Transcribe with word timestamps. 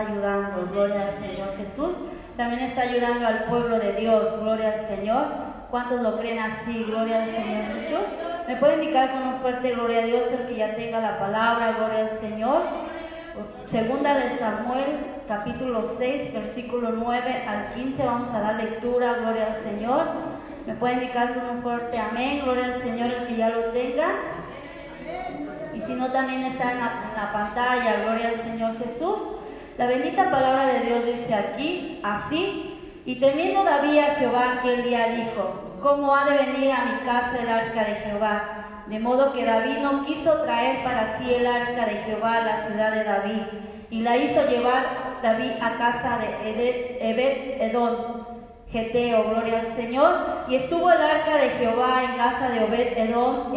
ayudando, 0.00 0.68
gloria 0.70 1.08
al 1.08 1.18
Señor 1.18 1.56
Jesús. 1.56 1.94
También 2.36 2.62
está 2.62 2.82
ayudando 2.82 3.26
al 3.26 3.44
pueblo 3.44 3.78
de 3.78 3.92
Dios, 3.94 4.40
gloria 4.40 4.72
al 4.72 4.86
Señor. 4.86 5.24
¿Cuántos 5.70 6.00
lo 6.00 6.18
creen 6.18 6.38
así? 6.38 6.84
Gloria 6.84 7.22
al 7.22 7.28
Señor 7.28 7.64
Jesús. 7.74 8.06
¿Me 8.46 8.56
puede 8.56 8.74
indicar 8.82 9.10
con 9.10 9.22
un 9.22 9.40
fuerte 9.40 9.72
gloria 9.72 9.98
a 9.98 10.06
Dios 10.06 10.24
el 10.30 10.46
que 10.46 10.56
ya 10.56 10.74
tenga 10.74 11.00
la 11.00 11.18
palabra, 11.18 11.72
gloria 11.72 12.00
al 12.00 12.10
Señor? 12.10 12.62
Segunda 13.66 14.14
de 14.14 14.38
Samuel, 14.38 14.98
capítulo 15.28 15.84
6, 15.98 16.32
versículo 16.32 16.92
9 16.92 17.44
al 17.46 17.74
15. 17.74 18.02
Vamos 18.02 18.30
a 18.30 18.40
dar 18.40 18.54
lectura, 18.56 19.14
gloria 19.20 19.48
al 19.48 19.56
Señor. 19.62 20.04
¿Me 20.66 20.74
puede 20.74 20.94
indicar 20.94 21.34
con 21.34 21.56
un 21.56 21.62
fuerte 21.62 21.98
amén? 21.98 22.40
Gloria 22.42 22.66
al 22.66 22.74
Señor 22.74 23.10
el 23.10 23.26
que 23.26 23.36
ya 23.36 23.50
lo 23.50 23.64
tenga. 23.66 24.08
Y 25.74 25.80
si 25.80 25.92
no, 25.94 26.10
también 26.10 26.44
está 26.44 26.72
en 26.72 26.80
la, 26.80 27.30
pantalla, 27.32 28.02
gloria 28.02 28.28
al 28.28 28.36
Señor 28.36 28.78
Jesús. 28.78 29.18
La 29.78 29.86
bendita 29.86 30.28
palabra 30.28 30.72
de 30.72 30.80
Dios 30.80 31.06
dice 31.06 31.32
aquí, 31.32 32.00
así, 32.02 33.02
y 33.06 33.20
temiendo 33.20 33.62
David 33.62 33.98
a 34.00 34.14
Jehová 34.16 34.54
aquel 34.58 34.82
día 34.82 35.06
dijo, 35.14 35.76
¿cómo 35.80 36.16
ha 36.16 36.24
de 36.24 36.36
venir 36.36 36.72
a 36.72 36.84
mi 36.84 36.98
casa 37.06 37.38
el 37.40 37.48
arca 37.48 37.84
de 37.84 37.94
Jehová? 37.94 38.84
De 38.88 38.98
modo 38.98 39.32
que 39.32 39.44
David 39.44 39.78
no 39.80 40.04
quiso 40.04 40.42
traer 40.42 40.82
para 40.82 41.16
sí 41.16 41.32
el 41.32 41.46
arca 41.46 41.86
de 41.86 41.98
Jehová 41.98 42.38
a 42.38 42.42
la 42.42 42.56
ciudad 42.66 42.90
de 42.90 43.04
David, 43.04 43.42
y 43.90 44.00
la 44.00 44.16
hizo 44.16 44.48
llevar 44.48 45.20
David 45.22 45.52
a 45.62 45.76
casa 45.78 46.18
de 46.18 46.98
Ebed 47.10 47.62
Edom, 47.62 47.94
Geteo, 48.72 49.30
gloria 49.30 49.60
al 49.60 49.76
Señor. 49.76 50.12
Y 50.48 50.56
estuvo 50.56 50.90
el 50.90 51.00
arca 51.00 51.36
de 51.36 51.50
Jehová 51.50 52.02
en 52.02 52.16
casa 52.16 52.50
de 52.50 52.64
Obed 52.64 52.98
Edom, 52.98 53.54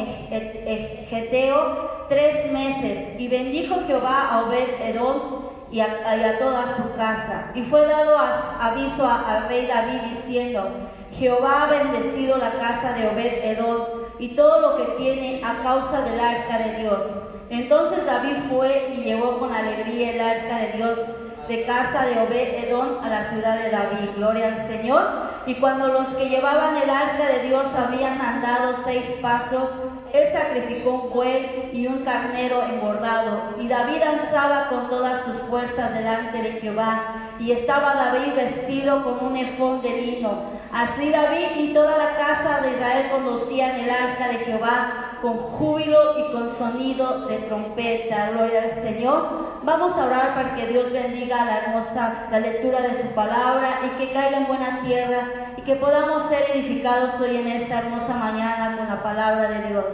Geteo, 1.09 2.05
tres 2.09 2.51
meses. 2.51 3.19
Y 3.19 3.27
bendijo 3.27 3.81
Jehová 3.87 4.29
a 4.29 4.41
Obed 4.43 4.69
Edom 4.81 5.51
y 5.71 5.79
a, 5.79 6.37
toda 6.39 6.75
su 6.75 6.95
casa. 6.95 7.51
Y 7.55 7.63
fue 7.63 7.85
dado 7.85 8.17
aviso 8.17 9.07
al 9.07 9.47
rey 9.47 9.67
David 9.67 10.01
diciendo, 10.09 10.69
Jehová 11.13 11.63
ha 11.63 11.67
bendecido 11.67 12.37
la 12.37 12.51
casa 12.51 12.93
de 12.93 13.07
Obed 13.07 13.43
Edom 13.43 13.85
y 14.19 14.29
todo 14.29 14.59
lo 14.59 14.77
que 14.77 14.91
tiene 14.93 15.41
a 15.43 15.63
causa 15.63 16.01
del 16.01 16.19
arca 16.19 16.57
de 16.59 16.77
Dios. 16.81 17.01
Entonces 17.49 18.05
David 18.05 18.35
fue 18.49 18.95
y 18.97 19.03
llevó 19.03 19.39
con 19.39 19.53
alegría 19.53 20.11
el 20.11 20.21
arca 20.21 20.57
de 20.57 20.71
Dios 20.73 20.99
de 21.47 21.65
casa 21.65 22.05
de 22.05 22.19
Obed 22.19 22.65
Edom 22.65 23.03
a 23.03 23.09
la 23.09 23.29
ciudad 23.29 23.57
de 23.61 23.71
David. 23.71 24.09
Gloria 24.15 24.47
al 24.47 24.67
Señor. 24.67 25.03
Y 25.45 25.55
cuando 25.55 25.87
los 25.87 26.07
que 26.09 26.29
llevaban 26.29 26.77
el 26.77 26.89
arca 26.89 27.27
de 27.27 27.47
Dios 27.47 27.67
habían 27.75 28.21
andado 28.21 28.75
seis 28.85 29.03
pasos, 29.21 29.69
él 30.13 30.27
sacrificó 30.31 30.91
un 30.91 31.09
buey 31.09 31.69
y 31.73 31.87
un 31.87 32.03
carnero 32.03 32.63
engordado. 32.63 33.55
Y 33.59 33.67
David 33.67 33.99
danzaba 33.99 34.67
con 34.69 34.89
todas 34.89 35.25
sus 35.25 35.37
fuerzas 35.49 35.93
delante 35.93 36.41
de 36.41 36.51
Jehová. 36.53 37.31
Y 37.39 37.51
estaba 37.51 37.95
David 37.95 38.35
vestido 38.35 39.03
con 39.03 39.25
un 39.25 39.37
efón 39.37 39.81
de 39.81 39.89
lino 39.89 40.61
Así 40.73 41.09
David 41.09 41.47
y 41.57 41.73
toda 41.73 41.97
la 41.97 42.15
casa 42.15 42.61
de 42.61 42.71
Israel 42.71 43.11
conocían 43.11 43.71
el 43.71 43.89
arca 43.89 44.29
de 44.29 44.37
Jehová 44.39 45.17
con 45.21 45.37
júbilo 45.37 46.17
y 46.17 46.31
con 46.31 46.49
sonido 46.55 47.27
de 47.27 47.39
trompeta. 47.39 48.29
Gloria 48.31 48.63
al 48.63 48.81
Señor. 48.81 49.51
Vamos 49.63 49.91
a 49.97 50.05
orar 50.05 50.33
para 50.33 50.55
que 50.55 50.67
Dios 50.67 50.89
bendiga 50.93 51.43
la 51.43 51.57
hermosa 51.57 52.27
la 52.31 52.39
lectura 52.39 52.81
de 52.81 53.01
su 53.01 53.07
palabra 53.09 53.81
y 53.85 53.89
que 53.97 54.13
caiga 54.13 54.37
en 54.37 54.47
buena 54.47 54.81
tierra 54.81 55.27
y 55.57 55.61
que 55.61 55.75
podamos 55.75 56.29
ser 56.29 56.51
edificados 56.53 57.19
hoy 57.19 57.37
en 57.37 57.47
esta 57.47 57.79
hermosa 57.79 58.13
mañana 58.15 58.77
con 58.77 58.87
la 58.87 59.01
palabra 59.01 59.49
de 59.49 59.67
Dios. 59.69 59.85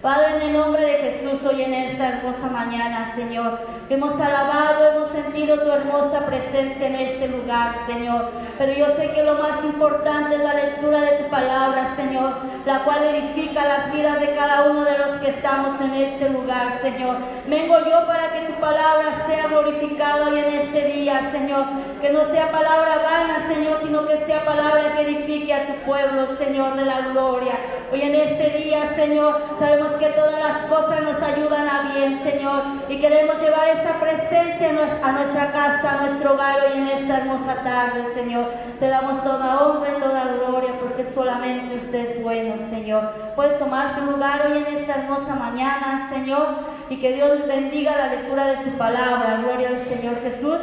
Padre, 0.00 0.36
en 0.36 0.42
el 0.42 0.52
nombre 0.54 0.84
de 0.84 0.98
Jesús, 0.98 1.44
hoy 1.44 1.62
en 1.62 1.74
esta 1.74 2.08
hermosa 2.08 2.48
mañana, 2.48 3.12
Señor, 3.14 3.60
hemos 3.88 4.20
alabado, 4.20 4.88
hemos 4.88 5.08
sentido 5.10 5.60
tu 5.60 5.70
hermosa 5.70 6.26
presencia 6.26 6.88
en 6.88 6.96
este 6.96 7.28
lugar, 7.28 7.74
Señor. 7.86 8.30
Pero 8.58 8.72
yo 8.72 8.86
sé 8.96 9.12
que 9.12 9.22
lo 9.22 9.34
más 9.34 9.62
importante 9.64 10.34
es 10.34 10.42
la 10.42 10.54
lectura 10.54 11.00
de 11.02 11.18
tu 11.18 11.30
palabra, 11.30 11.94
Señor, 11.94 12.32
la 12.66 12.84
cual 12.84 13.04
edifica 13.04 13.64
las 13.64 13.92
vidas 13.92 14.18
de 14.20 14.34
cada 14.34 14.70
uno 14.70 14.84
de 14.84 14.98
los 14.98 15.01
que 15.22 15.30
estamos 15.30 15.80
en 15.80 15.94
este 15.94 16.28
lugar, 16.30 16.72
Señor. 16.82 17.16
Vengo 17.46 17.78
yo 17.78 18.06
para 18.06 18.32
que 18.32 18.52
tu 18.52 18.60
palabra 18.60 19.24
sea 19.26 19.46
glorificada 19.46 20.26
hoy 20.26 20.38
en 20.38 20.54
este 20.54 20.84
día, 20.88 21.30
Señor. 21.30 21.64
Que 22.00 22.10
no 22.10 22.24
sea 22.24 22.50
palabra 22.50 22.96
vana, 22.96 23.46
Señor, 23.46 23.78
sino 23.82 24.06
que 24.06 24.16
sea 24.18 24.44
palabra 24.44 24.96
que 24.96 25.02
edifique 25.02 25.54
a 25.54 25.66
tu 25.66 25.74
pueblo, 25.86 26.26
Señor, 26.36 26.74
de 26.74 26.84
la 26.84 27.00
gloria. 27.12 27.52
Hoy 27.92 28.02
en 28.02 28.14
este 28.16 28.58
día, 28.58 28.94
Señor, 28.96 29.42
sabemos 29.60 29.92
que 29.92 30.06
todas 30.06 30.40
las 30.40 30.56
cosas 30.62 31.02
nos 31.02 31.22
ayudan 31.22 31.68
a 31.68 31.92
bien, 31.94 32.20
Señor, 32.24 32.62
y 32.88 32.98
queremos 32.98 33.40
llevar 33.40 33.68
esa 33.68 34.00
presencia 34.00 34.70
a 35.02 35.12
nuestra 35.12 35.52
casa, 35.52 35.90
a 35.90 36.06
nuestro 36.06 36.34
hogar 36.34 36.58
hoy 36.64 36.78
en 36.78 36.88
esta 36.88 37.18
hermosa 37.18 37.54
tarde, 37.62 38.12
Señor. 38.14 38.46
Te 38.80 38.88
damos 38.88 39.22
toda 39.22 39.60
honra 39.62 39.90
y 39.96 40.00
toda 40.00 40.24
gloria 40.24 40.72
porque 40.80 41.04
solamente 41.04 41.76
usted 41.76 42.16
es 42.16 42.22
bueno, 42.22 42.54
Señor. 42.70 43.12
Puedes 43.36 43.58
tomar 43.58 43.94
tu 43.94 44.10
lugar 44.10 44.46
hoy 44.46 44.58
en 44.58 44.76
esta 44.76 44.94
hermosa 44.94 45.11
mañana, 45.38 46.08
Señor, 46.12 46.46
y 46.90 46.96
que 46.96 47.12
Dios 47.14 47.46
bendiga 47.46 47.96
la 47.96 48.14
lectura 48.14 48.46
de 48.46 48.64
su 48.64 48.70
palabra. 48.78 49.40
Gloria 49.42 49.68
al 49.68 49.84
Señor 49.84 50.20
Jesús. 50.22 50.60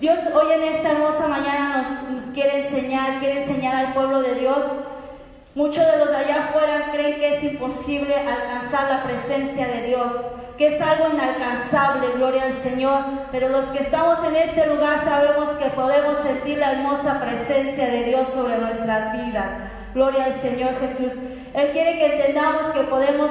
Dios 0.00 0.18
hoy 0.34 0.52
en 0.52 0.62
esta 0.62 0.92
hermosa 0.92 1.26
mañana 1.28 1.78
nos, 1.78 2.10
nos 2.10 2.34
quiere 2.34 2.66
enseñar, 2.66 3.20
quiere 3.20 3.42
enseñar 3.42 3.86
al 3.86 3.94
pueblo 3.94 4.22
de 4.22 4.34
Dios 4.34 4.64
Muchos 5.54 5.86
de 5.86 5.98
los 5.98 6.08
de 6.08 6.16
allá 6.16 6.46
afuera 6.46 6.88
creen 6.90 7.14
que 7.14 7.36
es 7.36 7.44
imposible 7.44 8.12
alcanzar 8.16 8.88
la 8.88 9.04
presencia 9.04 9.68
de 9.68 9.86
Dios, 9.86 10.12
que 10.58 10.74
es 10.74 10.82
algo 10.82 11.10
inalcanzable, 11.14 12.08
gloria 12.16 12.42
al 12.46 12.60
Señor. 12.64 13.04
Pero 13.30 13.50
los 13.50 13.64
que 13.66 13.84
estamos 13.84 14.18
en 14.24 14.34
este 14.34 14.66
lugar 14.66 15.04
sabemos 15.04 15.48
que 15.50 15.70
podemos 15.70 16.18
sentir 16.18 16.58
la 16.58 16.72
hermosa 16.72 17.20
presencia 17.20 17.86
de 17.86 18.02
Dios 18.02 18.26
sobre 18.34 18.58
nuestras 18.58 19.12
vidas. 19.12 19.46
Gloria 19.94 20.24
al 20.24 20.40
Señor 20.40 20.72
Jesús. 20.80 21.12
Él 21.54 21.70
quiere 21.70 21.98
que 21.98 22.16
entendamos 22.16 22.66
que 22.72 22.80
podemos 22.80 23.30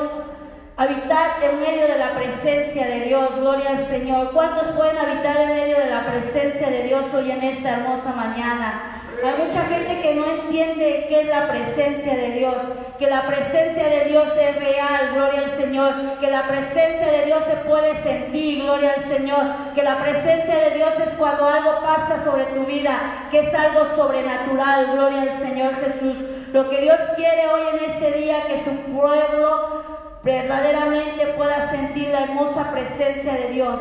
habitar 0.78 1.44
en 1.44 1.60
medio 1.60 1.88
de 1.88 1.98
la 1.98 2.14
presencia 2.14 2.88
de 2.88 3.02
Dios. 3.02 3.36
Gloria 3.40 3.70
al 3.72 3.88
Señor. 3.88 4.32
¿Cuántos 4.34 4.68
pueden 4.70 4.98
habitar 4.98 5.38
en 5.38 5.56
medio 5.56 5.78
de 5.78 5.90
la 5.90 6.06
presencia 6.06 6.70
de 6.70 6.84
Dios 6.84 7.06
hoy 7.14 7.32
en 7.32 7.44
esta 7.44 7.78
hermosa 7.78 8.12
mañana? 8.14 9.00
Hay 9.24 9.46
mucha 9.46 9.62
gente 9.64 10.02
que 10.02 10.16
no 10.16 10.26
entiende 10.30 11.06
qué 11.08 11.22
es 11.22 11.28
la 11.28 11.48
presencia 11.48 12.14
de 12.14 12.32
Dios, 12.32 12.58
que 13.00 13.08
la 13.08 13.26
presencia 13.26 13.88
de 13.88 14.06
Dios 14.10 14.28
es 14.36 14.60
real, 14.60 15.12
gloria 15.14 15.40
al 15.40 15.56
Señor, 15.56 16.20
que 16.20 16.30
la 16.30 16.46
presencia 16.46 17.10
de 17.10 17.26
Dios 17.28 17.42
se 17.46 17.56
puede 17.68 18.04
sentir, 18.04 18.64
gloria 18.64 18.96
al 18.98 19.04
Señor, 19.06 19.46
que 19.76 19.82
la 19.84 19.98
presencia 20.00 20.58
de 20.58 20.72
Dios 20.72 20.94
es 21.00 21.10
cuando 21.18 21.48
algo 21.48 21.82
pasa 21.84 22.22
sobre 22.26 22.44
tu 22.48 22.66
vida, 22.66 23.28
que 23.32 23.48
es 23.48 23.54
algo 23.54 23.86
sobrenatural, 23.96 24.92
gloria 24.92 25.22
al 25.22 25.40
Señor 25.40 25.76
Jesús. 25.76 26.18
Lo 26.52 26.70
que 26.70 26.82
Dios 26.82 27.00
quiere 27.16 27.48
hoy 27.48 27.62
en 27.78 27.92
este 27.92 28.12
día, 28.20 28.46
que 28.48 28.64
su 28.66 28.76
pueblo 28.92 29.84
verdaderamente 30.24 31.28
pueda 31.38 31.70
sentir 31.70 32.10
la 32.10 32.24
hermosa 32.24 32.72
presencia 32.72 33.34
de 33.34 33.50
Dios, 33.50 33.80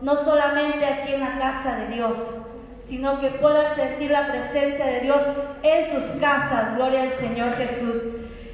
no 0.00 0.16
solamente 0.16 0.84
aquí 0.84 1.14
en 1.14 1.20
la 1.20 1.38
casa 1.38 1.76
de 1.76 1.94
Dios, 1.94 2.16
sino 2.88 3.20
que 3.20 3.28
pueda 3.28 3.74
sentir 3.74 4.10
la 4.10 4.28
presencia 4.28 4.84
de 4.86 5.00
Dios 5.00 5.22
en 5.62 5.92
sus 5.92 6.20
casas. 6.20 6.74
Gloria 6.76 7.02
al 7.02 7.10
Señor 7.12 7.56
Jesús. 7.56 8.02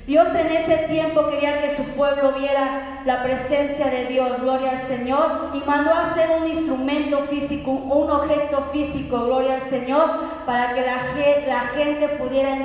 Dios 0.06 0.28
en 0.34 0.46
ese 0.50 0.88
tiempo 0.88 1.28
quería 1.30 1.60
que 1.60 1.76
su 1.76 1.84
pueblo 1.90 2.32
viera 2.32 3.02
la 3.04 3.22
presencia 3.22 3.86
de 3.86 4.06
Dios, 4.06 4.40
gloria 4.40 4.70
al 4.72 4.88
Señor, 4.88 5.50
y 5.54 5.60
mandó 5.60 5.93
a 5.93 6.10
hacer 6.10 6.31
un 6.40 6.50
instrumento 6.50 7.20
físico, 7.25 7.70
un 7.70 8.10
objeto 8.10 8.70
físico, 8.72 9.25
gloria 9.26 9.54
al 9.54 9.70
Señor, 9.70 10.10
para 10.46 10.75
que 10.75 11.44
la 11.46 11.60
gente 11.75 12.08
pudiera 12.19 12.56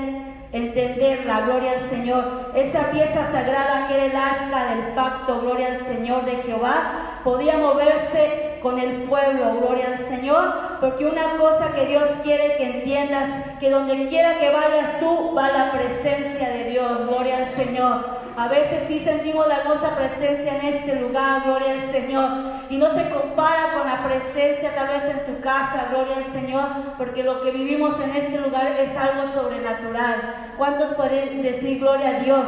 entender 0.55 1.25
la 1.25 1.41
gloria 1.41 1.71
al 1.73 1.89
Señor. 1.89 2.51
Esa 2.55 2.89
pieza 2.91 3.29
sagrada 3.31 3.87
que 3.87 3.95
era 3.95 4.05
el 4.05 4.15
arca 4.15 4.73
del 4.73 4.93
pacto, 4.93 5.41
gloria 5.41 5.67
al 5.67 5.79
Señor 5.79 6.25
de 6.25 6.37
Jehová, 6.37 7.19
podía 7.23 7.57
moverse 7.57 8.59
con 8.61 8.79
el 8.79 9.03
pueblo, 9.03 9.57
gloria 9.59 9.87
al 9.87 10.07
Señor, 10.07 10.53
porque 10.79 11.05
una 11.05 11.37
cosa 11.37 11.73
que 11.73 11.85
Dios 11.85 12.07
quiere 12.23 12.57
que 12.57 12.77
entiendas, 12.77 13.59
que 13.59 13.69
donde 13.69 14.07
quiera 14.09 14.37
que 14.39 14.49
vayas 14.49 14.99
tú, 14.99 15.33
va 15.33 15.49
la 15.51 15.71
presencia 15.71 16.49
de 16.49 16.69
Dios, 16.69 17.07
gloria 17.07 17.37
al 17.37 17.51
Señor. 17.51 18.25
A 18.37 18.49
veces 18.49 18.83
sí 18.87 18.99
sentimos 18.99 19.47
la 19.47 19.59
hermosa 19.59 19.95
presencia 19.95 20.57
en 20.57 20.65
este 20.65 20.95
lugar, 20.95 21.43
gloria 21.45 21.71
al 21.71 21.91
Señor, 21.91 22.29
y 22.69 22.77
no 22.77 22.89
se 22.89 23.09
compara 23.09 23.73
con 23.77 23.87
la 23.87 24.03
presencia 24.03 24.75
tal 24.75 24.87
vez 24.89 25.03
en 25.05 25.25
tu 25.25 25.41
casa, 25.41 25.87
gloria 25.89 26.17
al 26.17 26.33
Señor, 26.33 26.65
porque 26.97 27.23
lo 27.23 27.41
que 27.41 27.51
vivimos 27.51 27.93
en 28.01 28.13
este 28.13 28.37
lugar 28.37 28.67
es 28.77 28.95
algo 28.97 29.31
sobrenatural. 29.33 30.51
¿Cuántos 30.57 30.91
pueden 30.95 31.43
decir 31.43 31.79
gloria 31.79 32.09
a 32.09 32.19
Dios? 32.19 32.47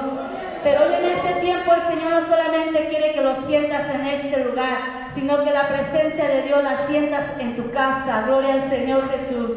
Pero 0.63 0.81
hoy 0.83 0.94
en 0.94 1.06
este 1.06 1.39
tiempo 1.39 1.73
el 1.73 1.81
Señor 1.83 2.12
no 2.12 2.27
solamente 2.27 2.56
quiere 2.85 3.13
que 3.13 3.21
lo 3.21 3.35
sientas 3.47 3.83
en 3.94 4.06
este 4.07 4.44
lugar, 4.44 5.09
sino 5.15 5.44
que 5.44 5.51
la 5.51 5.68
presencia 5.68 6.27
de 6.27 6.44
Dios 6.44 6.63
la 6.63 6.88
sientas 6.88 7.24
en 7.39 7.56
tu 7.56 7.71
casa. 7.71 8.24
Gloria 8.27 8.53
al 8.53 8.69
Señor 8.69 9.09
Jesús. 9.09 9.51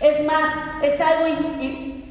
Es 0.00 0.24
más, 0.24 0.82
es 0.82 1.00
algo 1.00 1.26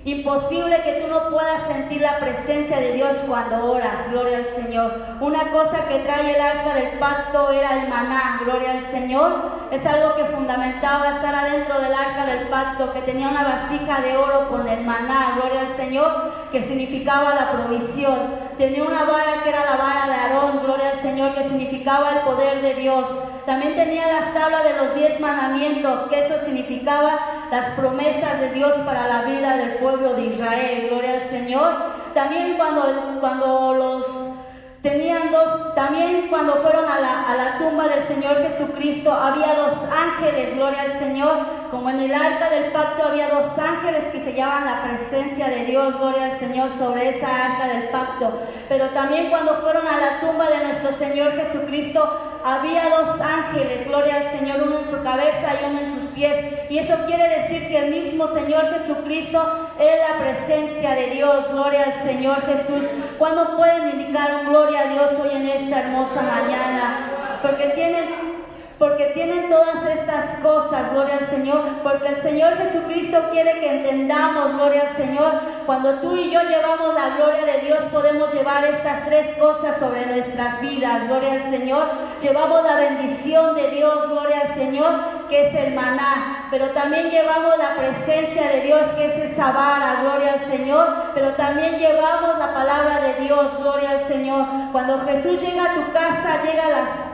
Imposible 0.10 0.82
que 0.82 0.94
tú 0.94 1.08
no 1.08 1.30
puedas 1.30 1.68
sentir 1.68 2.02
la 2.02 2.18
presencia 2.18 2.80
de 2.80 2.94
Dios 2.94 3.16
cuando 3.28 3.74
oras, 3.74 4.10
gloria 4.10 4.38
al 4.38 4.46
Señor. 4.56 4.92
Una 5.20 5.52
cosa 5.52 5.88
que 5.88 6.00
trae 6.00 6.34
el 6.34 6.42
arca 6.42 6.74
del 6.74 6.98
pacto 6.98 7.52
era 7.52 7.84
el 7.84 7.90
maná, 7.90 8.42
gloria 8.44 8.72
al 8.72 8.88
Señor. 8.90 9.60
Es 9.70 9.86
algo 9.86 10.16
que 10.16 10.26
fundamentaba 10.36 11.12
estar 11.12 11.36
adentro 11.36 11.80
del 11.80 11.94
arca 11.94 12.26
del 12.26 12.48
pacto, 12.48 12.92
que 12.92 13.02
tenía 13.02 13.28
una 13.28 13.44
vasija 13.44 14.02
de 14.02 14.18
oro 14.18 14.50
con 14.50 14.68
el 14.68 14.84
maná, 14.84 15.36
gloria 15.36 15.62
al 15.62 15.78
Señor, 15.78 16.34
que 16.52 16.64
significaba 16.64 17.36
la 17.36 17.52
provisión. 17.52 18.50
Tenía 18.58 18.84
una 18.84 19.04
vara 19.04 19.44
que 19.44 19.50
era 19.50 19.64
la 19.64 19.76
vara 19.76 20.08
de 20.08 20.14
Aarón, 20.14 20.64
gloria 20.64 20.90
al 20.90 21.02
Señor, 21.04 21.36
que 21.36 21.44
significaba 21.44 22.14
el 22.14 22.20
poder 22.22 22.64
de 22.64 22.74
Dios. 22.74 23.08
También 23.46 23.76
tenía 23.76 24.08
las 24.08 24.34
tablas 24.34 24.64
de 24.64 24.74
los 24.74 24.96
diez 24.96 25.20
mandamientos, 25.20 26.10
que 26.10 26.20
eso 26.20 26.36
significaba 26.46 27.20
las 27.50 27.66
promesas 27.72 28.40
de 28.42 28.52
Dios 28.52 28.74
para 28.86 29.08
la 29.08 29.24
vida 29.24 29.58
del 29.58 29.72
pueblo 29.78 29.99
de 30.00 30.25
Israel. 30.28 30.88
Gloria 30.90 31.13
al 31.13 31.30
Señor. 31.30 31.74
También 32.13 32.56
cuando, 32.57 33.18
cuando 33.19 33.74
los 33.74 34.06
tenían 34.81 35.31
dos, 35.31 35.75
también 35.75 36.28
cuando 36.30 36.56
fueron 36.56 36.86
a 36.86 37.00
la, 37.00 37.30
a 37.30 37.36
la 37.36 37.57
tumba 37.57 37.88
del 37.88 38.04
Señor 38.04 38.42
Jesucristo, 38.42 39.12
había 39.12 39.54
dos 39.56 39.74
ángeles, 39.92 40.56
gloria 40.56 40.81
al 40.81 41.00
Señor, 41.00 41.38
como 41.69 41.89
en 41.89 42.00
el 42.00 42.13
arca 42.13 42.50
del 42.50 42.71
pacto 42.71 43.04
había 43.04 43.30
dos 43.30 43.45
ángeles 43.57 44.04
que 44.12 44.24
se 44.24 44.33
llaman 44.33 44.66
la 44.66 44.83
presencia 44.83 45.48
de 45.48 45.66
Dios, 45.66 45.98
gloria 45.98 46.25
al 46.25 46.39
Señor, 46.39 46.69
sobre 46.77 47.18
esa 47.18 47.27
arca 47.27 47.68
del 47.68 47.89
pacto. 47.89 48.42
Pero 48.68 48.89
también 48.89 49.30
cuando 49.30 49.56
fueron 49.56 49.88
a 49.88 49.98
la 49.98 50.19
tumba 50.19 50.50
de 50.50 50.63
nuestro 50.63 50.92
Señor 50.94 51.33
Jesucristo, 51.33 52.39
había 52.44 52.89
dos 52.89 53.21
ángeles, 53.21 53.88
gloria 53.88 54.16
al 54.16 54.31
Señor, 54.31 54.63
uno 54.63 54.80
en 54.80 54.89
su 54.89 55.04
cabeza 55.04 55.56
y 55.62 55.69
uno 55.69 55.80
en 55.81 55.94
sus 55.94 56.10
pies. 56.12 56.69
Y 56.69 56.80
eso 56.80 56.95
quiere 57.06 57.42
decir 57.42 57.68
que 57.68 57.77
el 57.77 57.92
mismo 57.92 58.27
Señor 58.30 58.74
Jesucristo 58.74 59.69
es 59.80 60.10
la 60.10 60.19
presencia 60.19 60.95
de 60.95 61.07
Dios, 61.12 61.50
gloria 61.51 61.83
al 61.83 62.04
Señor 62.04 62.42
Jesús. 62.45 62.86
¿Cuándo 63.18 63.57
pueden 63.57 63.89
indicar 63.89 64.36
un 64.36 64.50
gloria 64.50 64.81
a 64.81 64.88
Dios 64.88 65.12
hoy 65.22 65.36
en 65.36 65.50
esta 65.50 65.80
hermosa 65.80 66.22
mañana? 66.22 67.10
Porque 67.42 67.68
tienen 67.75 68.29
porque 68.80 69.12
tienen 69.14 69.50
todas 69.50 69.86
estas 69.86 70.40
cosas, 70.40 70.92
gloria 70.94 71.18
al 71.18 71.28
Señor, 71.28 71.62
porque 71.84 72.08
el 72.08 72.16
Señor 72.16 72.56
Jesucristo 72.56 73.20
quiere 73.30 73.60
que 73.60 73.70
entendamos, 73.70 74.54
gloria 74.54 74.84
al 74.84 74.96
Señor, 74.96 75.34
cuando 75.66 75.96
tú 75.96 76.16
y 76.16 76.31
yo 76.31 76.42
llevamos 76.44 76.94
la 76.96 77.18
gloria 77.18 77.46
de 77.46 77.60
Dios, 77.66 77.80
podemos 77.92 78.34
llevar 78.34 78.64
estas 78.64 79.06
tres 79.06 79.38
cosas 79.38 79.78
sobre 79.80 80.06
nuestras 80.06 80.62
vidas, 80.62 81.08
gloria 81.08 81.34
al 81.34 81.52
Señor, 81.52 81.88
llevamos 82.22 82.64
la 82.64 82.76
bendición 82.76 83.54
de 83.56 83.70
Dios, 83.70 84.10
gloria 84.10 84.42
al 84.48 84.56
Señor, 84.56 84.94
que 85.28 85.48
es 85.48 85.56
el 85.56 85.75
maná, 85.75 86.48
pero 86.50 86.70
también 86.70 87.10
llevamos 87.10 87.58
la 87.58 87.75
presencia 87.75 88.48
de 88.48 88.62
Dios, 88.62 88.82
que 88.96 89.08
es 89.08 89.32
esa 89.32 89.52
vara, 89.52 90.00
gloria 90.04 90.34
al 90.34 90.50
Señor, 90.50 91.12
pero 91.14 91.34
también 91.34 91.78
llevamos 91.78 92.40
la 92.40 92.54
palabra 92.54 93.02
de 93.02 93.25
Dios, 93.25 93.58
gloria 93.60 93.92
al 93.92 94.08
Señor. 94.08 94.46
Cuando 94.72 95.02
Jesús 95.02 95.42
llega 95.42 95.66
a 95.66 95.75
tu 95.75 95.92
casa, 95.92 96.44
llega 96.46 96.66
a 96.66 96.70
las 96.70 97.09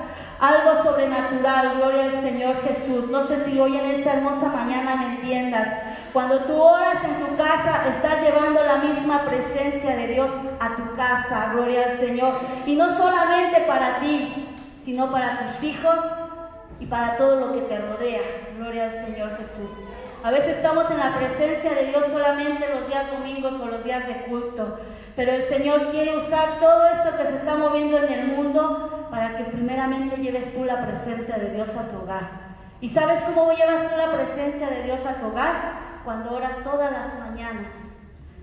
algo 0.46 0.84
sobrenatural, 0.84 1.78
gloria 1.78 2.04
al 2.04 2.22
Señor 2.22 2.62
Jesús. 2.64 3.10
No 3.10 3.28
sé 3.28 3.44
si 3.46 3.60
hoy 3.60 3.78
en 3.78 3.86
esta 3.92 4.14
hermosa 4.14 4.50
mañana 4.50 4.96
me 4.96 5.16
entiendas. 5.16 5.68
Cuando 6.14 6.40
tú 6.42 6.62
oras 6.62 7.04
en 7.04 7.26
tu 7.26 7.36
casa, 7.36 7.88
estás 7.90 8.22
llevando 8.22 8.64
la 8.64 8.78
misma 8.78 9.24
presencia 9.26 9.96
de 9.96 10.08
Dios 10.08 10.30
a 10.60 10.76
tu 10.76 10.96
casa, 10.96 11.52
gloria 11.54 11.86
al 11.90 12.00
Señor. 12.00 12.40
Y 12.66 12.76
no 12.76 12.96
solamente 12.96 13.62
para 13.62 14.00
ti, 14.00 14.48
sino 14.84 15.12
para 15.12 15.40
tus 15.40 15.64
hijos 15.64 16.00
y 16.80 16.86
para 16.86 17.18
todo 17.18 17.48
lo 17.48 17.54
que 17.54 17.62
te 17.62 17.80
rodea, 17.80 18.22
gloria 18.58 18.86
al 18.86 19.06
Señor 19.06 19.38
Jesús. 19.38 19.72
A 20.24 20.32
veces 20.32 20.58
estamos 20.58 20.90
en 20.90 20.98
la 20.98 21.16
presencia 21.18 21.72
de 21.74 21.86
Dios 21.86 22.06
solamente 22.12 22.68
los 22.74 22.88
días 22.88 23.12
domingos 23.12 23.54
o 23.62 23.66
los 23.66 23.84
días 23.84 24.08
de 24.08 24.16
culto, 24.24 24.80
pero 25.16 25.32
el 25.34 25.44
Señor 25.44 25.92
quiere 25.92 26.18
usar 26.18 26.60
todo 26.60 26.88
esto 26.88 27.16
que 27.18 27.28
se 27.28 27.36
está 27.36 27.56
moviendo 27.56 27.98
en 28.00 28.12
el 28.12 28.28
mundo 28.28 29.05
para 29.25 29.38
que 29.38 29.44
primeramente 29.45 30.18
lleves 30.18 30.54
tú 30.54 30.66
la 30.66 30.86
presencia 30.86 31.38
de 31.38 31.50
Dios 31.50 31.69
a 31.69 31.89
tu 31.89 31.98
hogar. 31.98 32.30
¿Y 32.80 32.89
sabes 32.89 33.19
cómo 33.22 33.54
llevas 33.54 33.89
tú 33.89 33.98
la 33.98 34.12
presencia 34.12 34.69
de 34.69 34.83
Dios 34.83 35.04
a 35.04 35.16
tu 35.16 35.27
hogar? 35.27 36.01
Cuando 36.04 36.36
oras 36.36 36.57
todas 36.63 36.92
las 36.92 37.19
mañanas. 37.19 37.72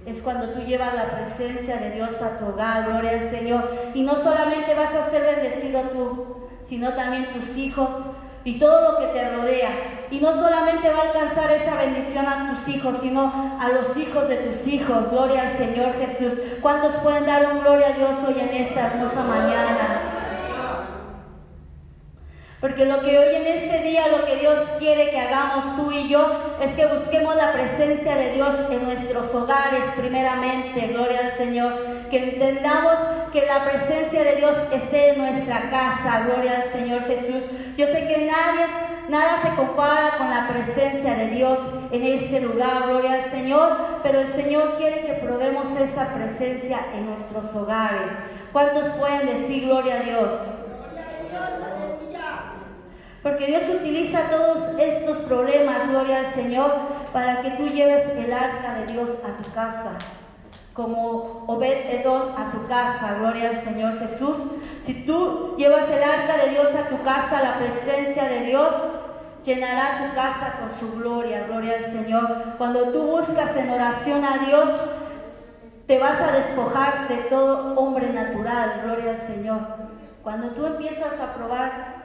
Es 0.07 0.21
cuando 0.23 0.49
tú 0.49 0.61
llevas 0.63 0.93
la 0.95 1.05
presencia 1.11 1.77
de 1.77 1.93
Dios 1.93 2.21
a 2.21 2.39
tu 2.39 2.47
hogar, 2.47 2.87
gloria 2.87 3.13
al 3.13 3.31
Señor. 3.31 3.71
Y 3.95 4.03
no 4.03 4.17
solamente 4.17 4.75
vas 4.75 4.93
a 4.93 5.09
ser 5.11 5.23
bendecido 5.23 5.83
tú, 5.83 6.49
sino 6.63 6.93
también 6.95 7.33
tus 7.33 7.57
hijos, 7.57 7.89
y 8.45 8.59
todo 8.59 8.93
lo 8.93 8.99
que 8.99 9.07
te 9.13 9.37
rodea. 9.37 9.71
Y 10.11 10.19
no 10.19 10.33
solamente 10.33 10.91
va 10.91 10.99
a 10.99 11.03
alcanzar 11.03 11.53
esa 11.53 11.77
bendición 11.77 12.27
a 12.27 12.51
tus 12.51 12.75
hijos, 12.75 12.99
sino 13.01 13.57
a 13.61 13.69
los 13.69 13.97
hijos 13.97 14.29
de 14.29 14.37
tus 14.37 14.67
hijos. 14.67 15.11
Gloria 15.13 15.43
al 15.43 15.57
Señor 15.59 15.95
Jesús. 15.95 16.33
¿Cuántos 16.61 16.93
pueden 16.95 17.25
dar 17.25 17.53
un 17.53 17.61
gloria 17.61 17.89
a 17.89 17.93
Dios 17.93 18.17
hoy 18.27 18.41
en 18.41 18.49
esta 18.49 18.89
hermosa 18.89 19.23
mañana? 19.23 20.12
Porque 22.63 22.85
lo 22.85 23.01
que 23.01 23.19
hoy 23.19 23.35
en 23.35 23.47
este 23.49 23.81
día, 23.81 24.07
lo 24.07 24.25
que 24.25 24.37
Dios 24.37 24.57
quiere 24.79 25.11
que 25.11 25.19
hagamos 25.19 25.75
tú 25.75 25.91
y 25.91 26.09
yo, 26.09 26.55
es 26.63 26.71
que 26.77 26.87
busquemos 26.87 27.35
la 27.35 27.53
presencia 27.53 28.15
de 28.15 28.35
Dios 28.35 28.55
en 28.71 28.85
nuestros 28.85 29.35
hogares 29.35 29.83
primeramente, 29.97 30.87
gloria 30.93 31.23
al 31.27 31.37
Señor. 31.37 31.73
Que 32.09 32.19
entendamos 32.23 32.95
que 33.33 33.45
la 33.47 33.65
presencia 33.65 34.23
de 34.23 34.37
Dios 34.37 34.55
esté 34.71 35.09
en 35.09 35.19
nuestra 35.19 35.71
casa, 35.71 36.25
gloria 36.25 36.63
al 36.63 36.71
Señor 36.71 37.03
Jesús. 37.09 37.43
Yo 37.77 37.87
sé 37.89 38.07
que 38.07 38.31
nadie, 38.31 38.67
nada 39.09 39.43
se 39.43 39.57
compara 39.57 40.19
con 40.19 40.31
la 40.31 40.47
presencia 40.47 41.17
de 41.17 41.31
Dios 41.31 41.59
en 41.91 42.05
este 42.05 42.43
lugar, 42.43 42.85
gloria 42.87 43.15
al 43.15 43.31
Señor, 43.33 43.77
pero 44.05 44.21
el 44.21 44.29
Señor 44.29 44.77
quiere 44.77 45.01
que 45.01 45.15
probemos 45.15 45.67
esa 45.81 46.15
presencia 46.15 46.79
en 46.95 47.07
nuestros 47.07 47.53
hogares. 47.57 48.13
¿Cuántos 48.53 48.87
pueden 48.91 49.27
decir 49.27 49.65
gloria 49.65 49.97
a 49.97 50.03
Dios? 50.05 50.62
Porque 53.23 53.47
Dios 53.47 53.63
utiliza 53.73 54.31
todos 54.31 54.61
estos 54.81 55.19
problemas, 55.19 55.89
gloria 55.89 56.19
al 56.21 56.35
Señor, 56.35 56.73
para 57.13 57.41
que 57.41 57.51
tú 57.53 57.69
lleves 57.69 58.05
el 58.17 58.33
arca 58.33 58.75
de 58.75 58.93
Dios 58.93 59.11
a 59.23 59.41
tu 59.41 59.53
casa. 59.53 59.93
Como 60.73 61.45
Obed 61.47 62.01
Edom 62.01 62.35
a 62.37 62.51
su 62.51 62.67
casa, 62.67 63.17
gloria 63.21 63.51
al 63.51 63.63
Señor 63.63 64.01
Jesús. 64.01 64.39
Si 64.83 65.07
tú 65.07 65.55
llevas 65.57 65.89
el 65.89 66.03
arca 66.03 66.39
de 66.39 66.51
Dios 66.51 66.69
a 66.75 66.89
tu 66.89 67.01
casa, 67.05 67.43
la 67.43 67.59
presencia 67.59 68.25
de 68.25 68.41
Dios 68.47 68.73
llenará 69.45 70.09
tu 70.09 70.15
casa 70.17 70.55
con 70.59 70.81
su 70.81 70.99
gloria, 70.99 71.47
gloria 71.47 71.77
al 71.77 71.93
Señor. 71.93 72.55
Cuando 72.59 72.89
tú 72.89 73.03
buscas 73.03 73.57
en 73.57 73.71
oración 73.71 74.25
a 74.25 74.47
Dios, 74.47 74.71
te 75.87 75.99
vas 75.99 76.21
a 76.21 76.33
despojar 76.33 77.07
de 77.09 77.17
todo 77.29 77.79
hombre 77.79 78.13
natural, 78.13 78.81
gloria 78.85 79.11
al 79.13 79.19
Señor. 79.19 79.61
Cuando 80.25 80.49
tú 80.49 80.67
empiezas 80.67 81.21
a 81.21 81.35
probar 81.35 82.03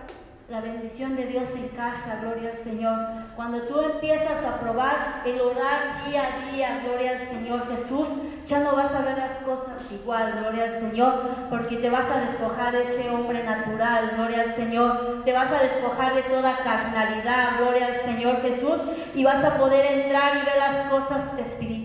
la 0.50 0.62
bendición 0.62 1.18
de 1.18 1.26
Dios 1.26 1.50
en 1.56 1.68
casa, 1.70 2.20
gloria 2.22 2.52
al 2.52 2.64
Señor. 2.64 2.98
Cuando 3.36 3.64
tú 3.64 3.82
empiezas 3.82 4.46
a 4.46 4.62
probar 4.62 5.24
el 5.26 5.42
orar 5.42 6.06
día 6.08 6.24
a 6.24 6.52
día, 6.52 6.82
gloria 6.86 7.12
al 7.12 7.28
Señor 7.28 7.68
Jesús, 7.68 8.08
ya 8.46 8.60
no 8.60 8.74
vas 8.78 8.94
a 8.94 9.02
ver 9.02 9.18
las 9.18 9.36
cosas 9.40 9.92
igual, 9.92 10.40
gloria 10.40 10.64
al 10.64 10.80
Señor, 10.80 11.14
porque 11.50 11.76
te 11.76 11.90
vas 11.90 12.10
a 12.10 12.22
despojar 12.22 12.72
de 12.72 12.84
ese 12.84 13.10
hombre 13.10 13.44
natural, 13.44 14.12
gloria 14.16 14.44
al 14.44 14.56
Señor, 14.56 15.24
te 15.26 15.34
vas 15.34 15.52
a 15.52 15.64
despojar 15.64 16.16
de 16.16 16.22
toda 16.24 16.58
carnalidad, 16.64 17.58
gloria 17.60 17.88
al 17.88 18.02
Señor 18.06 18.42
Jesús, 18.42 18.80
y 19.16 19.26
vas 19.26 19.44
a 19.44 19.58
poder 19.58 19.86
entrar 19.86 20.38
y 20.38 20.46
ver 20.46 20.58
las 20.60 20.90
cosas 20.90 21.24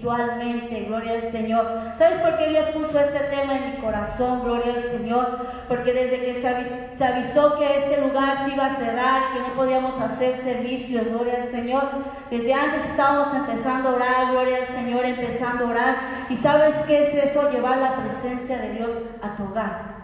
espiritualmente, 0.03 0.85
gloria 0.87 1.13
al 1.13 1.31
Señor. 1.31 1.67
¿Sabes 1.97 2.19
por 2.19 2.37
qué 2.37 2.49
Dios 2.49 2.67
puso 2.67 2.99
este 2.99 3.21
tema 3.21 3.57
en 3.57 3.71
mi 3.71 3.77
corazón, 3.77 4.43
gloria 4.43 4.75
al 4.75 4.83
Señor? 4.83 5.47
Porque 5.69 5.93
desde 5.93 6.25
que 6.25 6.35
se 6.97 7.05
avisó, 7.05 7.59
que 7.59 7.77
este 7.77 8.01
lugar 8.01 8.45
se 8.45 8.51
iba 8.51 8.67
a 8.67 8.77
cerrar, 8.77 9.33
que 9.33 9.41
no 9.41 9.55
podíamos 9.55 9.99
hacer 10.01 10.35
servicios, 10.37 11.07
gloria 11.07 11.43
al 11.43 11.51
Señor, 11.51 11.89
desde 12.31 12.53
antes 12.53 12.85
estábamos 12.85 13.29
empezando 13.35 13.91
a 13.91 13.93
orar, 13.93 14.33
gloria 14.33 14.59
al 14.59 14.67
Señor, 14.67 15.05
empezando 15.05 15.67
a 15.67 15.71
orar, 15.71 15.97
y 16.29 16.37
¿Sabes 16.43 16.75
qué 16.89 17.03
es 17.03 17.15
eso? 17.31 17.51
Llevar 17.53 17.79
la 17.79 17.95
presencia 17.95 18.59
de 18.59 18.73
Dios 18.73 18.91
a 19.23 19.37
tu 19.37 19.45
hogar. 19.45 20.03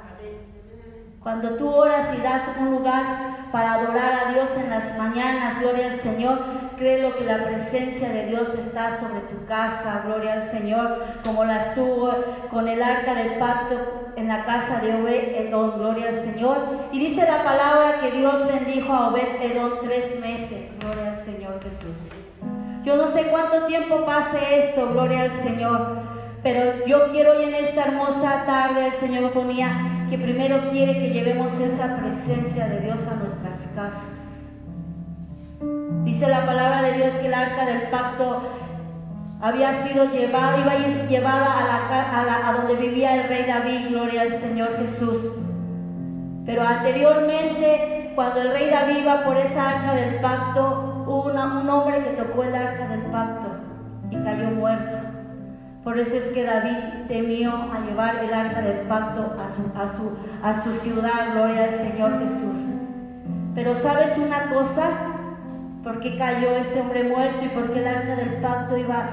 Cuando 1.21 1.57
tú 1.57 1.69
oras 1.69 2.07
y 2.17 2.23
das 2.23 2.43
un 2.61 2.71
lugar 2.71 3.51
para 3.51 3.75
adorar 3.75 4.27
a 4.27 4.33
Dios 4.33 4.49
en 4.57 4.71
las 4.71 4.97
mañanas, 4.97 5.61
gloria 5.61 5.87
al 5.87 6.01
Señor, 6.01 6.39
créelo 6.79 7.17
que 7.17 7.25
la 7.25 7.45
presencia 7.45 8.09
de 8.09 8.27
Dios 8.27 8.49
está 8.59 8.99
sobre 8.99 9.21
tu 9.21 9.45
casa, 9.47 10.03
gloria 10.07 10.35
al 10.35 10.51
Señor, 10.51 11.05
como 11.25 11.45
la 11.45 11.57
estuvo 11.57 12.13
con 12.51 12.69
el 12.69 12.83
arca 12.83 13.15
del 13.15 13.35
pacto 13.35 14.11
en 14.17 14.29
la 14.29 14.45
casa 14.45 14.81
de 14.81 14.95
Obed 14.95 15.47
Edom, 15.47 15.79
gloria 15.79 16.09
al 16.09 16.25
Señor. 16.25 16.57
Y 16.93 17.01
dice 17.01 17.23
la 17.23 17.43
palabra 17.45 18.01
que 18.01 18.13
Dios 18.13 18.47
bendijo 18.47 18.93
a 18.93 19.09
Obed 19.09 19.43
Edom 19.43 19.73
tres 19.83 20.19
meses, 20.21 20.71
gloria 20.81 21.11
al 21.11 21.25
Señor 21.25 21.55
Jesús. 21.63 21.97
Yo 22.85 22.97
no 22.97 23.09
sé 23.09 23.25
cuánto 23.25 23.67
tiempo 23.67 24.05
pase 24.07 24.39
esto, 24.59 24.89
gloria 24.93 25.23
al 25.23 25.43
Señor, 25.43 25.99
pero 26.43 26.87
yo 26.87 27.11
quiero 27.11 27.33
hoy 27.33 27.45
en 27.45 27.55
esta 27.55 27.87
hermosa 27.87 28.45
tarde, 28.47 28.87
el 28.87 28.93
Señor 28.93 29.33
ponía 29.33 30.07
que 30.09 30.17
primero 30.17 30.71
quiere 30.71 30.95
que 30.95 31.11
llevemos 31.11 31.53
esa 31.61 31.97
presencia 31.99 32.67
de 32.67 32.81
Dios 32.81 32.99
a 33.07 33.17
nuestras 33.17 33.59
casas. 33.75 34.18
Dice 36.19 36.33
la 36.33 36.47
palabra 36.47 36.83
de 36.83 36.95
Dios 36.95 37.13
que 37.13 37.29
el 37.29 37.35
arca 37.35 37.65
del 37.65 37.83
pacto 37.91 38.43
había 39.41 39.73
sido 39.85 40.07
llevada, 40.07 40.59
iba 40.59 40.73
a 40.73 40.77
ir 40.79 41.07
llevada 41.07 41.61
a, 41.61 41.65
la, 41.65 42.11
a, 42.11 42.25
la, 42.25 42.49
a 42.49 42.53
donde 42.55 42.75
vivía 42.75 43.15
el 43.15 43.29
rey 43.29 43.45
David, 43.47 43.91
gloria 43.91 44.23
al 44.23 44.41
Señor 44.41 44.79
Jesús. 44.79 45.17
Pero 46.45 46.67
anteriormente, 46.67 48.11
cuando 48.17 48.41
el 48.41 48.51
rey 48.51 48.69
David 48.69 48.97
iba 49.03 49.23
por 49.23 49.37
esa 49.37 49.69
arca 49.69 49.95
del 49.95 50.17
pacto, 50.17 51.05
hubo 51.07 51.27
un 51.27 51.71
hombre 51.71 52.03
que 52.03 52.21
tocó 52.21 52.43
el 52.43 52.55
arca 52.57 52.89
del 52.89 53.03
pacto 53.13 53.51
y 54.11 54.17
cayó 54.17 54.51
muerto. 54.57 54.99
Por 55.85 56.01
eso 56.01 56.17
es 56.17 56.25
que 56.31 56.43
David 56.43 57.07
temió 57.07 57.53
a 57.53 57.79
llevar 57.87 58.17
el 58.25 58.35
arca 58.35 58.61
del 58.61 58.89
pacto 58.89 59.37
a 59.41 59.47
su, 59.47 59.79
a 59.79 59.89
su, 59.97 60.19
a 60.43 60.65
su 60.65 60.81
ciudad, 60.81 61.33
gloria 61.35 61.63
al 61.63 61.75
Señor 61.75 62.19
Jesús. 62.19 62.59
Pero 63.55 63.73
sabes 63.77 64.19
una 64.19 64.51
cosa, 64.51 65.08
¿por 65.89 66.01
qué 66.01 66.19
cayó 66.19 66.51
ese 66.51 66.83
hombre 66.83 67.03
muerto 67.05 67.47
y 67.47 67.49
por 67.49 67.73
qué 67.73 67.79
el 67.79 67.89
arca 67.89 68.15
del 68.17 68.43
pacto 68.43 68.77
iba 68.77 69.09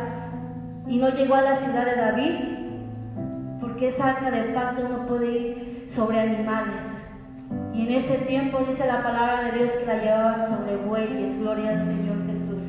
y 0.86 0.98
no 0.98 1.08
llegó 1.08 1.36
a 1.36 1.42
la 1.42 1.56
ciudad 1.56 1.86
de 1.86 1.96
David? 1.96 2.36
Porque 3.62 3.88
esa 3.88 4.10
arca 4.10 4.30
del 4.30 4.54
pacto 4.54 4.84
no 4.90 5.06
puede 5.08 5.32
ir 5.32 5.86
sobre 5.88 6.20
animales. 6.20 6.84
Y 7.74 7.84
en 7.84 7.92
ese 7.94 8.18
tiempo 8.28 8.60
dice 8.68 8.86
la 8.86 9.02
palabra 9.02 9.44
de 9.44 9.60
Dios 9.60 9.72
que 9.72 9.86
la 9.86 10.02
llevaban 10.02 10.42
sobre 10.50 10.76
bueyes, 10.76 11.40
gloria 11.40 11.70
al 11.70 11.78
Señor 11.78 12.26
Jesús, 12.28 12.64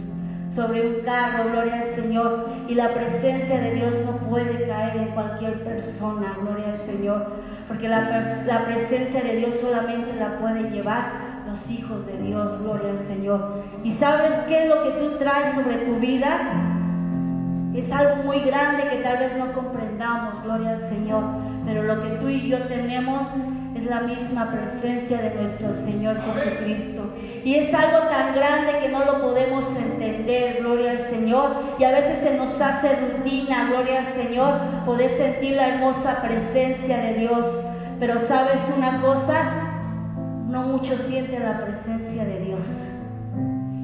sobre 0.55 0.87
un 0.87 1.05
carro, 1.05 1.51
gloria 1.51 1.81
al 1.81 1.95
Señor. 1.97 2.47
Y 2.69 2.77
la 2.77 2.95
presencia 2.95 3.61
de 3.61 3.75
Dios 3.75 3.93
no 4.07 4.29
puede 4.29 4.69
caer 4.69 4.99
en 4.99 5.09
cualquier 5.09 5.65
persona, 5.65 6.37
gloria 6.41 6.75
al 6.75 6.79
Señor, 6.79 7.27
porque 7.67 7.89
la, 7.89 8.25
la 8.47 8.65
presencia 8.67 9.21
de 9.21 9.35
Dios 9.35 9.57
solamente 9.61 10.15
la 10.15 10.39
puede 10.39 10.71
llevar 10.71 11.26
hijos 11.71 12.07
de 12.07 12.19
Dios, 12.23 12.61
gloria 12.63 12.91
al 12.91 13.07
Señor. 13.07 13.63
¿Y 13.85 13.91
sabes 13.93 14.35
qué 14.49 14.67
lo 14.67 14.83
que 14.85 14.91
tú 14.91 15.19
traes 15.19 15.55
sobre 15.55 15.77
tu 15.79 15.97
vida? 15.97 16.41
Es 17.75 17.93
algo 17.93 18.23
muy 18.25 18.41
grande 18.41 18.89
que 18.89 18.97
tal 19.03 19.19
vez 19.19 19.37
no 19.37 19.53
comprendamos, 19.53 20.43
gloria 20.45 20.71
al 20.71 20.89
Señor, 20.89 21.25
pero 21.67 21.83
lo 21.83 22.03
que 22.03 22.09
tú 22.17 22.29
y 22.29 22.49
yo 22.49 22.59
tenemos 22.63 23.23
es 23.75 23.85
la 23.85 24.01
misma 24.01 24.51
presencia 24.51 25.21
de 25.21 25.35
nuestro 25.35 25.73
Señor 25.85 26.17
Jesucristo. 26.23 27.03
Y 27.45 27.55
es 27.55 27.75
algo 27.75 28.09
tan 28.09 28.35
grande 28.35 28.79
que 28.81 28.89
no 28.89 29.05
lo 29.05 29.21
podemos 29.21 29.65
entender, 29.77 30.59
gloria 30.61 30.93
al 30.93 31.11
Señor. 31.11 31.51
Y 31.79 31.85
a 31.85 31.93
veces 31.93 32.19
se 32.21 32.37
nos 32.37 32.61
hace 32.61 32.97
rutina, 32.97 33.69
gloria 33.69 34.01
al 34.01 34.15
Señor, 34.15 34.55
poder 34.85 35.11
sentir 35.11 35.57
la 35.57 35.69
hermosa 35.69 36.23
presencia 36.23 36.97
de 36.97 37.15
Dios. 37.15 37.47
Pero 38.01 38.19
sabes 38.27 38.61
una 38.77 39.01
cosa, 39.01 39.66
no 40.49 40.63
muchos 40.63 40.99
sienten 41.09 41.43
la 41.43 41.65
presencia 41.65 42.25
de 42.25 42.41
Dios. 42.41 42.67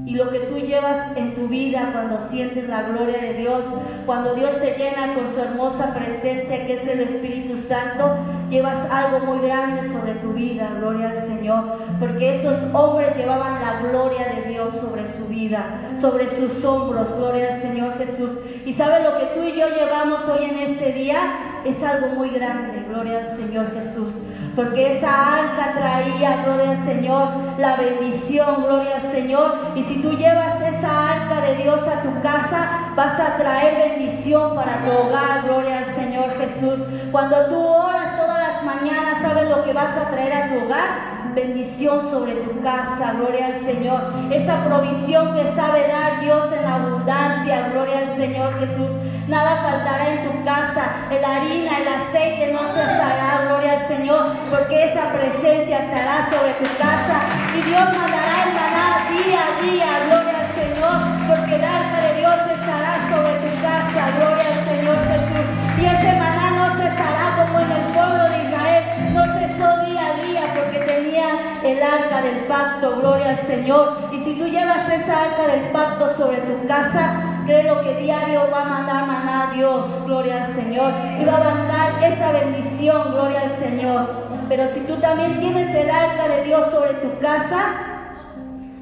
Y 0.05 0.15
lo 0.15 0.31
que 0.31 0.41
tú 0.41 0.59
llevas 0.59 1.17
en 1.17 1.35
tu 1.35 1.49
vida 1.49 1.91
cuando 1.93 2.19
sientes 2.29 2.69
la 2.69 2.83
gloria 2.83 3.19
de 3.19 3.35
Dios, 3.35 3.65
cuando 4.05 4.35
Dios 4.35 4.61
te 4.61 4.77
llena 4.77 5.15
con 5.15 5.33
su 5.33 5.41
hermosa 5.41 5.95
presencia 5.95 6.67
que 6.67 6.75
es 6.75 6.87
el 6.87 7.01
Espíritu 7.01 7.57
Santo, 7.57 8.17
llevas 8.51 8.77
algo 8.91 9.21
muy 9.21 9.47
grande 9.47 9.89
sobre 9.89 10.15
tu 10.17 10.33
vida, 10.33 10.69
gloria 10.79 11.11
al 11.11 11.27
Señor. 11.27 11.79
Porque 11.99 12.31
esos 12.31 12.57
hombres 12.75 13.17
llevaban 13.17 13.63
la 13.63 13.89
gloria 13.89 14.35
de 14.35 14.51
Dios 14.51 14.75
sobre 14.77 15.07
su 15.17 15.27
vida, 15.29 15.65
sobre 16.01 16.29
sus 16.37 16.65
hombros, 16.65 17.09
gloria 17.17 17.55
al 17.55 17.63
Señor 17.63 17.97
Jesús. 17.99 18.31
Y 18.67 18.73
sabe 18.73 19.03
lo 19.05 19.19
que 19.19 19.27
tú 19.35 19.43
y 19.45 19.59
yo 19.59 19.69
llevamos 19.69 20.23
hoy 20.29 20.45
en 20.45 20.59
este 20.59 20.93
día 20.93 21.63
es 21.65 21.83
algo 21.83 22.09
muy 22.09 22.31
grande, 22.31 22.85
gloria 22.89 23.21
al 23.21 23.37
Señor 23.37 23.73
Jesús 23.73 24.13
porque 24.55 24.99
esa 24.99 25.37
arca 25.37 25.73
traía, 25.79 26.43
gloria 26.45 26.71
al 26.71 26.85
Señor, 26.85 27.29
la 27.59 27.77
bendición, 27.77 28.65
gloria 28.65 28.97
al 28.97 29.13
Señor. 29.13 29.55
Y 29.77 29.83
si 29.85 30.03
tú 30.03 30.11
llevas 30.13 30.61
esa 30.61 31.13
arca 31.13 31.41
de 31.41 31.63
Dios 31.63 31.81
a 31.89 32.03
tu 32.03 32.21
casa, 32.23 32.93
vas 32.95 33.19
a 33.19 33.37
traer 33.37 33.97
bendición 33.97 34.55
para 34.55 34.83
tu 34.85 34.91
hogar, 34.91 35.43
gloria 35.45 35.79
al 35.79 35.95
Señor 35.95 36.31
Jesús. 36.39 36.81
Cuando 37.11 37.47
tú 37.47 37.59
oras 37.59 38.17
todas 38.21 38.39
las 38.39 38.65
mañanas, 38.65 39.23
¿sabes 39.23 39.49
lo 39.49 39.65
que 39.65 39.73
vas 39.73 39.97
a 39.97 40.11
traer 40.11 40.33
a 40.33 40.49
tu 40.49 40.67
hogar? 40.67 41.13
bendición 41.35 42.11
sobre 42.11 42.35
tu 42.35 42.61
casa, 42.63 43.15
gloria 43.19 43.47
al 43.47 43.65
Señor. 43.65 44.01
Esa 44.31 44.65
provisión 44.65 45.35
que 45.35 45.45
sabe 45.55 45.89
dar 45.89 46.21
Dios 46.21 46.47
en 46.53 46.65
abundancia, 46.67 47.69
gloria 47.71 47.99
al 48.01 48.17
Señor 48.17 48.59
Jesús. 48.61 48.91
Nada 49.33 49.63
faltará 49.63 50.11
en 50.11 50.29
tu 50.29 50.45
casa, 50.45 51.09
el 51.11 51.25
harina, 51.25 51.79
el 51.79 51.89
aceite 51.89 52.53
no 52.53 52.61
cesará, 52.75 53.47
gloria 53.49 53.81
al 53.81 53.89
Señor, 53.89 54.37
porque 54.51 54.93
esa 54.93 55.09
presencia 55.09 55.79
estará 55.89 56.29
sobre 56.29 56.53
tu 56.61 56.69
casa 56.77 57.17
y 57.57 57.63
Dios 57.63 57.81
mandará 57.81 58.35
el 58.45 58.53
maná 58.53 59.09
día 59.09 59.41
a 59.41 59.63
día, 59.65 59.89
gloria 60.05 60.37
al 60.37 60.53
Señor, 60.53 60.97
porque 61.27 61.57
el 61.57 61.65
arca 61.65 61.99
de 62.05 62.21
Dios 62.21 62.37
estará 62.45 62.93
sobre 63.09 63.33
tu 63.41 63.51
casa, 63.65 64.03
gloria 64.21 64.49
al 64.53 64.61
Señor 64.69 64.97
Jesús. 65.09 65.81
Y 65.81 65.87
ese 65.87 66.13
maná 66.21 66.47
no 66.53 66.67
cesará 66.77 67.25
como 67.41 67.61
en 67.61 67.71
el 67.73 67.85
pueblo 67.89 68.25
de 68.29 68.45
Israel, 68.45 68.85
no 69.15 69.23
cesó 69.33 69.87
día 69.87 70.13
a 70.13 70.27
día 70.27 70.43
porque 70.53 70.79
tenía 70.85 71.29
el 71.65 71.83
arca 71.83 72.21
del 72.21 72.37
pacto, 72.45 72.97
gloria 73.01 73.31
al 73.31 73.47
Señor. 73.47 74.11
Y 74.13 74.25
si 74.25 74.35
tú 74.35 74.45
llevas 74.45 74.87
esa 74.93 75.23
arca 75.23 75.47
del 75.47 75.73
pacto 75.73 76.15
sobre 76.19 76.37
tu 76.37 76.67
casa, 76.69 77.32
Creo 77.47 77.83
que 77.83 77.95
diario 77.95 78.43
va 78.53 78.63
a 78.63 78.65
mandar 78.65 79.07
maná 79.07 79.51
a 79.51 79.53
Dios, 79.53 79.87
gloria 80.07 80.45
al 80.45 80.55
Señor. 80.55 80.93
Y 81.21 81.25
va 81.25 81.37
a 81.37 81.55
mandar 81.55 82.05
esa 82.05 82.33
bendición, 82.33 83.13
gloria 83.13 83.43
al 83.43 83.57
Señor. 83.59 84.09
Pero 84.49 84.69
si 84.69 84.81
tú 84.81 84.97
también 85.01 85.41
tienes 85.41 85.75
el 85.75 85.91
arca 85.91 86.29
de 86.29 86.45
Dios 86.45 86.71
sobre 86.71 86.95
tu 86.95 87.19
casa, 87.21 87.93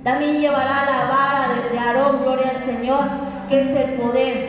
también 0.02 0.40
llevará 0.40 0.84
la 0.84 1.04
vara 1.08 1.48
de 1.70 1.78
Aarón, 1.78 2.22
gloria 2.22 2.50
al 2.50 2.64
Señor, 2.64 3.04
que 3.48 3.60
es 3.60 3.70
el 3.76 3.94
poder 3.94 4.48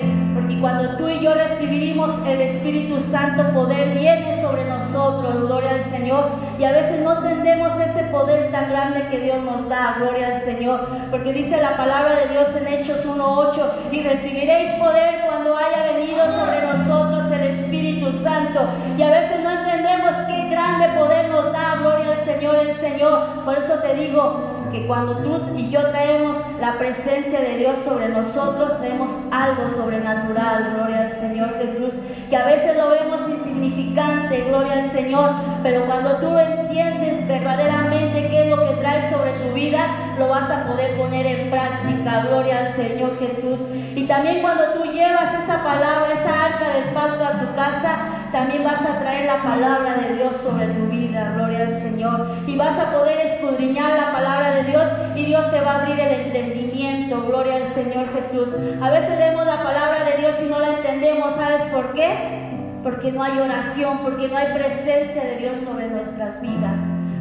y 0.52 0.60
cuando 0.60 0.98
tú 0.98 1.08
y 1.08 1.22
yo 1.22 1.34
recibimos 1.34 2.12
el 2.28 2.42
Espíritu 2.42 3.00
Santo, 3.00 3.54
poder 3.54 3.98
viene 3.98 4.42
sobre 4.42 4.66
nosotros, 4.66 5.48
gloria 5.48 5.72
al 5.72 5.90
Señor. 5.90 6.26
Y 6.60 6.66
a 6.66 6.74
veces 6.74 7.00
no 7.02 7.16
entendemos 7.16 7.72
ese 7.80 8.04
poder 8.12 8.52
tan 8.52 8.70
grande 8.70 9.08
que 9.10 9.20
Dios 9.20 9.42
nos 9.44 9.70
da, 9.70 9.96
gloria 9.98 10.36
al 10.36 10.42
Señor. 10.44 10.88
Porque 11.10 11.32
dice 11.32 11.56
la 11.56 11.78
palabra 11.78 12.20
de 12.20 12.28
Dios 12.34 12.48
en 12.54 12.68
Hechos 12.68 13.06
1.8, 13.06 13.94
y 13.94 14.02
recibiréis 14.02 14.74
poder 14.74 15.22
cuando 15.26 15.56
haya 15.56 15.94
venido 15.94 16.20
sobre 16.20 16.62
nosotros 16.68 17.32
el 17.32 17.42
Espíritu 17.42 18.12
Santo. 18.22 18.68
Y 18.98 19.04
a 19.04 19.10
veces 19.10 19.40
no 19.42 19.52
entendemos 19.52 20.12
qué 20.28 20.50
grande 20.50 21.00
poder 21.00 21.30
nos 21.30 21.54
da, 21.54 21.78
gloria 21.80 22.12
al 22.12 22.26
Señor, 22.26 22.56
el 22.58 22.78
Señor. 22.82 23.46
Por 23.46 23.58
eso 23.58 23.76
te 23.76 23.96
digo, 23.96 24.61
que 24.72 24.88
cuando 24.88 25.18
tú 25.18 25.58
y 25.58 25.70
yo 25.70 25.82
traemos 25.90 26.36
la 26.60 26.78
presencia 26.78 27.42
de 27.42 27.58
Dios 27.58 27.78
sobre 27.86 28.10
nosotros, 28.10 28.80
tenemos 28.82 29.12
algo 29.32 29.68
sobrenatural, 29.70 30.74
gloria 30.76 31.02
al 31.02 31.20
Señor 31.20 31.58
Jesús, 31.58 31.94
que 32.30 32.38
a 32.38 32.46
veces 32.46 32.78
lo 32.78 32.90
vemos 32.90 33.20
insignificante, 33.30 34.46
gloria 34.46 34.74
al 34.74 34.92
Señor, 34.92 35.32
pero 35.64 35.86
cuando 35.86 36.18
tú 36.18 36.38
entiendes 36.38 37.28
verdaderamente 37.28 38.30
qué 38.30 38.44
es 38.44 38.50
lo 38.50 38.66
que 38.66 38.76
traes 38.82 39.12
sobre 39.12 39.32
tu 39.34 39.54
vida, 39.54 39.86
lo 40.18 40.30
vas 40.30 40.50
a 40.50 40.66
poder 40.66 40.98
poner 40.98 41.26
en 41.26 41.50
práctica, 41.50 42.26
gloria 42.28 42.60
al 42.60 42.74
Señor 42.76 43.20
Jesús. 43.20 43.60
Y 43.96 44.06
también 44.08 44.42
cuando 44.42 44.64
tú 44.74 44.86
llevas 44.92 45.34
esa 45.44 45.64
palabra, 45.64 46.14
esa 46.14 46.46
arca 46.46 46.70
del 46.70 46.94
pacto 46.94 47.26
a 47.26 47.40
tu 47.40 47.56
casa, 47.56 48.11
también 48.32 48.64
vas 48.64 48.82
a 48.82 49.00
traer 49.00 49.26
la 49.26 49.44
palabra 49.44 49.96
de 49.96 50.16
Dios 50.16 50.36
sobre 50.44 50.68
tu 50.68 50.88
vida, 50.88 51.34
gloria 51.36 51.68
al 51.68 51.82
Señor. 51.82 52.28
Y 52.48 52.56
vas 52.56 52.80
a 52.80 52.92
poder 52.92 53.20
escudriñar 53.28 53.92
la 53.92 54.12
palabra 54.14 54.56
de 54.56 54.64
Dios 54.64 54.88
y 55.16 55.26
Dios 55.26 55.52
te 55.52 55.60
va 55.60 55.72
a 55.72 55.82
abrir 55.82 56.00
el 56.00 56.22
entendimiento, 56.22 57.26
gloria 57.28 57.58
al 57.58 57.74
Señor 57.74 58.08
Jesús. 58.14 58.48
A 58.82 58.90
veces 58.90 59.20
leemos 59.20 59.46
la 59.46 59.62
palabra 59.62 60.06
de 60.06 60.18
Dios 60.22 60.36
y 60.42 60.50
no 60.50 60.60
la 60.60 60.78
entendemos, 60.78 61.34
¿sabes 61.36 61.62
por 61.74 61.94
qué? 61.94 62.50
Porque 62.84 63.12
no 63.12 63.22
hay 63.22 63.38
oración, 63.38 64.00
porque 64.00 64.28
no 64.28 64.38
hay 64.38 64.54
presencia 64.54 65.24
de 65.24 65.38
Dios 65.38 65.58
sobre 65.66 65.88
nuestras 65.90 66.42
vidas. 66.42 66.76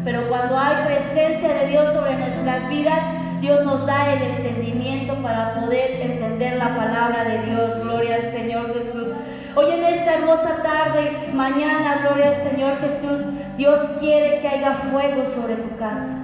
Pero 0.05 0.29
cuando 0.29 0.57
hay 0.57 0.87
presencia 0.87 1.53
de 1.53 1.67
Dios 1.67 1.93
sobre 1.93 2.17
nuestras 2.17 2.69
vidas, 2.69 3.01
Dios 3.41 3.65
nos 3.65 3.85
da 3.85 4.13
el 4.13 4.23
entendimiento 4.23 5.15
para 5.17 5.61
poder 5.61 6.01
entender 6.01 6.57
la 6.57 6.75
palabra 6.75 7.25
de 7.25 7.43
Dios. 7.47 7.83
Gloria 7.83 8.17
al 8.17 8.33
Señor 8.33 8.75
Jesús. 8.75 9.10
Hoy 9.57 9.69
en 9.69 9.85
esta 9.85 10.15
hermosa 10.15 10.63
tarde, 10.63 11.11
mañana, 11.35 12.03
gloria 12.03 12.29
al 12.29 12.51
Señor 12.51 12.79
Jesús, 12.79 13.21
Dios 13.57 13.81
quiere 13.99 14.41
que 14.41 14.49
haya 14.49 14.75
fuego 14.75 15.25
sobre 15.35 15.57
tu 15.57 15.77
casa. 15.77 16.17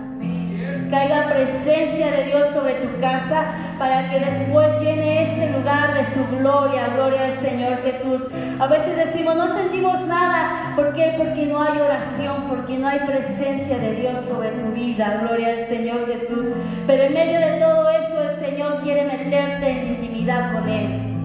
Que 0.89 0.95
haya 0.95 1.29
presencia 1.29 2.13
de 2.13 2.25
Dios 2.27 2.47
sobre 2.55 2.75
tu 2.75 3.01
casa 3.01 3.53
para 3.81 4.09
que 4.09 4.21
después 4.21 4.81
llene 4.81 5.23
este 5.23 5.59
lugar 5.59 5.95
de 5.95 6.05
su 6.15 6.39
gloria, 6.39 6.89
gloria 6.95 7.25
al 7.25 7.39
Señor 7.41 7.83
Jesús. 7.83 8.23
A 8.61 8.67
veces 8.69 8.97
decimos, 8.97 9.35
no 9.35 9.49
sentimos 9.57 10.01
nada. 10.07 10.75
¿Por 10.77 10.95
qué? 10.95 11.15
Porque 11.19 11.47
no 11.47 11.61
hay 11.61 11.81
oración, 11.81 12.45
porque 12.49 12.79
no 12.79 12.87
hay 12.87 13.01
presencia 13.01 13.77
de 13.79 13.93
Dios 13.97 14.19
sobre 14.29 14.51
tu 14.51 14.71
vida, 14.71 15.19
gloria 15.23 15.49
al 15.49 15.69
Señor 15.69 16.07
Jesús. 16.07 16.47
Pero 16.87 17.03
en 17.03 17.13
medio 17.13 17.41
de 17.41 17.59
todo 17.59 17.91
esto 17.91 18.23
el 18.23 18.39
Señor 18.39 18.83
quiere 18.83 19.05
meterte 19.05 19.69
en 19.69 19.87
intimidad 19.89 20.53
con 20.53 20.69
Él. 20.69 21.16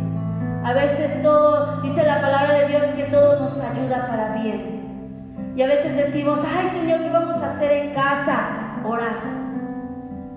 A 0.63 0.73
veces 0.73 1.23
todo, 1.23 1.81
dice 1.81 2.03
la 2.03 2.21
palabra 2.21 2.59
de 2.59 2.67
Dios, 2.67 2.85
que 2.95 3.03
todo 3.05 3.39
nos 3.39 3.53
ayuda 3.53 4.07
para 4.07 4.41
bien. 4.41 5.53
Y 5.55 5.61
a 5.63 5.67
veces 5.67 5.95
decimos, 5.95 6.39
ay 6.45 6.69
Señor, 6.69 7.01
¿qué 7.01 7.09
vamos 7.09 7.41
a 7.41 7.47
hacer 7.47 7.71
en 7.71 7.93
casa? 7.93 8.79
Orar. 8.85 9.41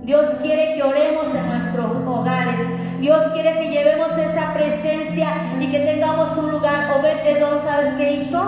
Dios 0.02 0.26
quiere 0.42 0.74
que 0.74 0.82
oremos 0.82 1.26
en 1.34 1.48
nuestros 1.48 2.06
hogares. 2.06 2.60
Dios 3.00 3.22
quiere 3.32 3.58
que 3.58 3.70
llevemos 3.70 4.16
esa 4.18 4.54
presencia 4.54 5.28
y 5.60 5.70
que 5.70 5.80
tengamos 5.80 6.36
un 6.38 6.50
lugar. 6.52 6.98
Obed 6.98 7.26
Edom, 7.26 7.62
¿sabes 7.64 7.94
qué 7.94 8.12
hizo? 8.14 8.42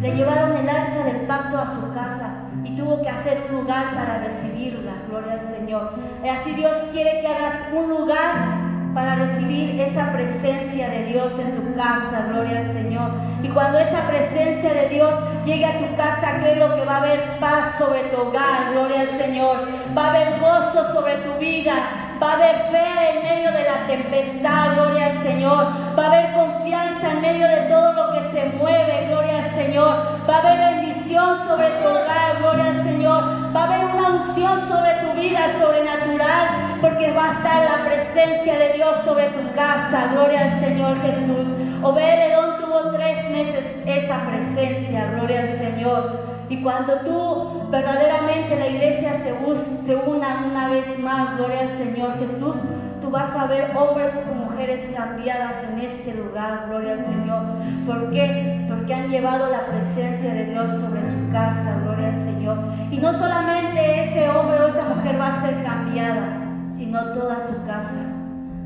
Le 0.00 0.14
llevaron 0.14 0.56
el 0.56 0.68
arca 0.68 1.04
del 1.04 1.26
pacto 1.26 1.58
a 1.58 1.74
su 1.74 1.94
casa 1.94 2.30
y 2.64 2.76
tuvo 2.76 3.00
que 3.02 3.08
hacer 3.08 3.46
un 3.48 3.62
lugar 3.62 3.94
para 3.94 4.18
recibirla. 4.18 4.92
Gloria 5.08 5.34
al 5.34 5.56
Señor. 5.56 5.92
Y 6.24 6.28
así 6.28 6.52
Dios 6.52 6.76
quiere 6.92 7.20
que 7.20 7.26
hagas 7.26 7.54
un 7.72 7.90
lugar 7.90 8.67
para 8.94 9.14
recibir 9.16 9.80
esa 9.80 10.12
presencia 10.12 10.88
de 10.88 11.04
Dios 11.06 11.32
en 11.38 11.56
tu 11.56 11.76
casa, 11.76 12.26
gloria 12.28 12.60
al 12.60 12.72
Señor. 12.72 13.10
Y 13.42 13.48
cuando 13.48 13.78
esa 13.78 14.06
presencia 14.08 14.74
de 14.74 14.88
Dios 14.88 15.14
llegue 15.44 15.66
a 15.66 15.78
tu 15.78 15.96
casa, 15.96 16.38
creo 16.40 16.74
que 16.74 16.84
va 16.84 16.96
a 16.96 16.98
haber 16.98 17.38
paz 17.38 17.78
sobre 17.78 18.00
tu 18.04 18.20
hogar, 18.20 18.72
gloria 18.72 19.02
al 19.02 19.18
Señor. 19.18 19.68
Va 19.96 20.06
a 20.06 20.10
haber 20.10 20.40
gozo 20.40 20.92
sobre 20.92 21.16
tu 21.18 21.38
vida, 21.38 21.74
va 22.20 22.32
a 22.32 22.34
haber 22.34 22.56
fe 22.70 23.10
en 23.10 23.22
medio 23.22 23.52
de 23.52 23.64
la 23.64 23.86
tempestad, 23.86 24.74
gloria 24.74 25.06
al 25.06 25.22
Señor. 25.22 25.66
Va 25.98 26.04
a 26.04 26.06
haber 26.08 26.32
confianza 26.32 27.12
en 27.12 27.20
medio 27.20 27.48
de 27.48 27.60
todo 27.68 27.92
lo 27.92 28.12
que 28.12 28.30
se 28.32 28.46
mueve, 28.58 29.06
gloria 29.08 29.44
al 29.44 29.54
Señor. 29.54 30.18
Va 30.28 30.36
a 30.36 30.38
haber 30.40 30.74
bendición 30.74 31.38
sobre 31.46 31.70
tu 31.70 31.88
hogar, 31.88 32.38
gloria 32.40 32.64
al 32.64 32.82
Señor. 32.82 33.54
Va 33.54 33.60
a 33.60 33.64
haber 33.64 33.84
una 33.94 34.08
unción 34.08 34.68
sobre 34.68 34.92
tu 34.94 35.20
vida 35.20 35.48
sobrenatural, 35.60 36.48
porque 36.80 37.12
va 37.12 37.30
a 37.30 37.32
estar 37.32 37.64
la 37.64 37.84
presencia 37.84 38.58
de 38.58 38.72
Dios 38.74 38.96
sobre 39.04 39.28
tu 39.28 39.54
casa, 39.54 40.08
gloria 40.12 40.42
al 40.42 40.60
Señor 40.60 41.00
Jesús. 41.02 41.46
Obededón 41.82 42.58
tuvo 42.60 42.90
tres 42.96 43.30
meses 43.30 43.64
esa 43.86 44.20
presencia, 44.26 45.10
gloria 45.14 45.40
al 45.40 45.58
Señor. 45.58 46.28
Y 46.48 46.62
cuando 46.62 46.94
tú 47.00 47.68
verdaderamente 47.70 48.58
la 48.58 48.68
iglesia 48.68 49.14
se, 49.22 49.86
se 49.86 49.96
una 49.96 50.46
una 50.46 50.68
vez 50.68 50.98
más, 50.98 51.36
gloria 51.36 51.60
al 51.60 51.78
Señor 51.78 52.18
Jesús, 52.18 52.56
tú 53.02 53.10
vas 53.10 53.34
a 53.36 53.46
ver 53.46 53.76
hombres 53.76 54.12
y 54.30 54.34
mujeres 54.34 54.80
cambiadas 54.96 55.64
en 55.64 55.78
este 55.80 56.14
lugar, 56.14 56.66
gloria 56.68 56.92
al 56.92 57.04
Señor. 57.04 57.42
¿Por 57.86 58.10
qué? 58.10 58.64
Porque 58.68 58.94
han 58.94 59.08
llevado 59.08 59.50
la 59.50 59.66
presencia 59.66 60.32
de 60.32 60.44
Dios 60.46 60.70
sobre 60.70 61.02
su 61.02 61.32
casa, 61.32 61.80
gloria 61.84 62.08
al 62.08 62.24
Señor. 62.24 62.58
Y 62.90 62.96
no 62.98 63.12
solamente 63.12 64.02
ese 64.02 64.28
hombre 64.28 64.60
o 64.60 64.68
esa 64.68 64.84
mujer 64.84 65.20
va 65.20 65.28
a 65.28 65.40
ser 65.42 65.62
cambiada, 65.62 66.37
sino 66.78 67.12
toda 67.12 67.46
su 67.48 67.66
casa. 67.66 68.14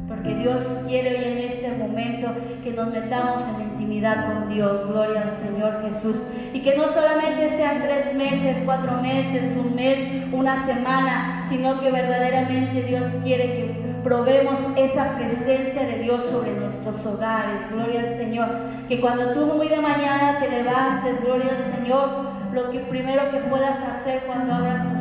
Porque 0.07 0.35
Dios 0.35 0.63
quiere 0.87 1.17
hoy 1.17 1.25
en 1.25 1.39
este 1.39 1.71
momento 1.73 2.29
que 2.63 2.71
nos 2.73 2.93
metamos 2.93 3.43
en 3.55 3.71
intimidad 3.71 4.27
con 4.27 4.53
Dios. 4.53 4.87
Gloria 4.87 5.23
al 5.23 5.37
Señor 5.39 5.83
Jesús. 5.83 6.17
Y 6.53 6.61
que 6.61 6.77
no 6.77 6.89
solamente 6.93 7.57
sean 7.57 7.81
tres 7.83 8.15
meses, 8.15 8.59
cuatro 8.67 9.01
meses, 9.01 9.57
un 9.57 9.75
mes, 9.75 10.27
una 10.31 10.67
semana, 10.67 11.47
sino 11.49 11.81
que 11.81 11.91
verdaderamente 11.91 12.83
Dios 12.83 13.07
quiere 13.25 13.47
que 13.47 13.83
probemos 14.05 14.59
esa 14.77 15.17
presencia 15.17 15.87
de 15.87 16.01
Dios 16.01 16.23
sobre 16.31 16.53
nuestros 16.53 17.07
hogares. 17.07 17.71
Gloria 17.73 18.01
al 18.01 18.17
Señor. 18.19 18.49
Que 18.89 19.01
cuando 19.01 19.33
tú 19.33 19.47
muy 19.47 19.69
de 19.69 19.81
mañana 19.81 20.39
te 20.39 20.51
levantes, 20.51 21.25
gloria 21.25 21.53
al 21.53 21.75
Señor, 21.75 22.33
lo 22.53 22.71
que 22.71 22.81
primero 22.81 23.31
que 23.31 23.39
puedas 23.49 23.79
hacer 23.79 24.25
cuando 24.27 24.53
abras 24.53 24.85
ojos 24.85 24.92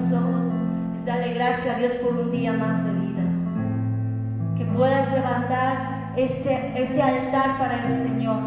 es 1.02 1.06
darle 1.06 1.34
gracias 1.34 1.76
a 1.76 1.80
Dios 1.80 1.92
por 1.94 2.14
un 2.14 2.32
día 2.32 2.54
más 2.54 2.86
de 2.86 2.92
vida 2.92 3.12
puedas 4.76 5.12
levantar 5.12 6.14
ese, 6.16 6.74
ese 6.76 7.02
altar 7.02 7.58
para 7.58 7.88
el 7.88 8.04
Señor. 8.04 8.40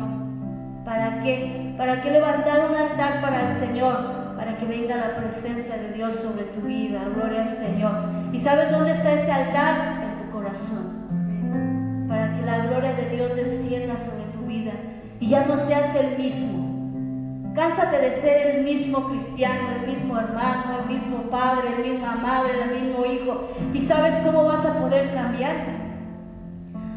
¿Para 0.85 1.23
qué? 1.23 1.75
¿Para 1.79 2.03
qué 2.03 2.11
levantar 2.11 2.71
un 2.71 2.77
altar 2.77 3.21
para 3.21 3.51
el 3.51 3.59
Señor? 3.59 4.35
Para 4.37 4.57
que 4.57 4.67
venga 4.67 4.97
la 4.97 5.17
presencia 5.17 5.77
de 5.77 5.93
Dios 5.93 6.15
sobre 6.17 6.45
tu 6.45 6.61
vida. 6.63 7.03
Gloria 7.15 7.43
al 7.43 7.49
Señor. 7.49 7.93
¿Y 8.33 8.39
sabes 8.41 8.71
dónde 8.71 8.93
está 8.93 9.13
ese 9.13 9.31
altar? 9.31 10.03
En 10.03 10.25
tu 10.27 10.33
corazón. 10.33 12.07
Para 12.09 12.35
que 12.35 12.43
la 12.43 12.67
gloria 12.67 12.95
de 12.95 13.09
Dios 13.11 13.35
descienda 13.35 13.97
sobre 13.97 14.25
tu 14.37 14.47
vida 14.47 14.73
y 15.21 15.29
ya 15.29 15.47
no 15.47 15.57
seas 15.67 15.95
el 15.97 16.19
mismo. 16.19 16.74
Cánsate 17.55 17.99
de 17.99 18.21
ser 18.21 18.57
el 18.57 18.65
mismo 18.65 19.09
cristiano, 19.11 19.69
el 19.81 19.95
mismo 19.95 20.19
hermano, 20.19 20.81
el 20.81 20.97
mismo 20.97 21.19
padre, 21.31 21.71
la 21.71 21.85
misma 21.85 22.17
madre, 22.17 22.63
el 22.65 22.83
mismo 22.83 23.07
hijo. 23.07 23.49
¿Y 23.73 23.87
sabes 23.87 24.13
cómo 24.25 24.45
vas 24.45 24.67
a 24.67 24.81
poder 24.81 25.15
cambiar? 25.15 25.55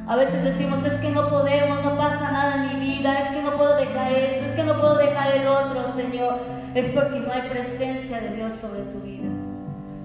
A 0.08 0.16
veces 0.16 0.44
decimos, 0.44 0.84
es 0.84 0.94
que 0.94 1.12
no 1.12 1.30
podemos, 1.30 1.84
no 1.84 1.96
pasa 1.96 2.32
nada 2.32 2.56
en 2.56 2.80
mi 2.80 2.98
vida, 2.98 3.20
es 3.20 3.32
que 3.32 3.42
no 3.44 3.56
puedo 3.56 3.76
dejar 3.76 4.12
esto, 4.12 4.46
es 4.46 4.52
que 4.52 4.64
no 4.64 4.80
puedo 4.80 4.98
dejar 4.98 5.36
el 5.36 5.48
otro, 5.48 5.94
Señor. 5.96 6.40
Es 6.74 6.86
porque 6.88 7.20
no 7.20 7.32
hay 7.32 7.42
presencia 7.50 8.20
de 8.20 8.36
Dios 8.36 8.54
sobre 8.60 8.82
tu 8.82 9.00
vida. 9.02 9.30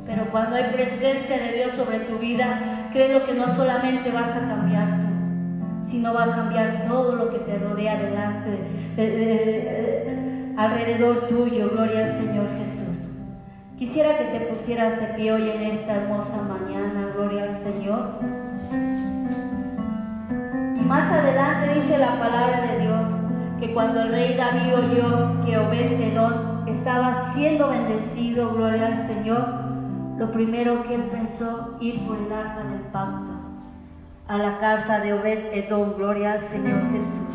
Pero 0.05 0.31
cuando 0.31 0.57
hay 0.57 0.65
presencia 0.65 1.39
de 1.39 1.53
Dios 1.53 1.73
sobre 1.73 2.01
tu 2.01 2.19
vida, 2.19 2.91
creo 2.93 3.25
que 3.25 3.33
no 3.33 3.55
solamente 3.55 4.11
vas 4.11 4.29
a 4.29 4.41
cambiar 4.41 4.87
tú, 4.87 5.89
sino 5.89 6.13
va 6.13 6.25
a 6.25 6.37
cambiar 6.37 6.85
todo 6.89 7.17
lo 7.17 7.31
que 7.31 7.39
te 7.39 7.59
rodea 7.59 7.97
delante, 7.97 8.59
alrededor 10.65 11.29
tuyo. 11.29 11.71
Gloria 11.71 12.01
al 12.01 12.13
Señor 12.13 12.47
Jesús. 12.59 12.99
Quisiera 13.79 14.17
que 14.19 14.25
te 14.25 14.41
pusieras 14.47 15.01
de 15.01 15.07
pie 15.15 15.33
hoy 15.33 15.51
en 15.51 15.63
esta 15.63 15.95
hermosa 15.95 16.43
mañana. 16.43 17.11
Gloria 17.15 17.45
al 17.45 17.63
Señor. 17.63 18.11
Más 20.87 21.11
adelante 21.11 21.81
dice 21.81 21.99
la 21.99 22.19
palabra 22.19 22.67
de 22.67 22.81
Dios 22.81 23.09
que 23.59 23.73
cuando 23.73 24.03
el 24.03 24.11
rey 24.11 24.37
David 24.37 24.75
oyó 24.75 25.45
que 25.45 25.57
Obed 25.57 26.01
Edom 26.01 26.69
estaba 26.69 27.33
siendo 27.35 27.69
bendecido, 27.69 28.53
gloria 28.53 28.87
al 28.89 29.07
Señor, 29.07 29.47
lo 30.19 30.31
primero 30.33 30.83
que 30.83 30.97
él 30.97 31.05
pensó 31.05 31.79
ir 31.81 32.07
por 32.07 32.19
el 32.19 32.33
arca 32.33 32.65
del 32.65 32.81
pacto 32.93 33.33
a 34.29 34.39
la 34.39 34.59
casa 34.59 35.01
de 35.01 35.15
Obed 35.15 35.53
Edom, 35.53 35.95
gloria 35.97 36.33
al 36.33 36.41
Señor 36.49 36.91
Jesús. 36.93 37.33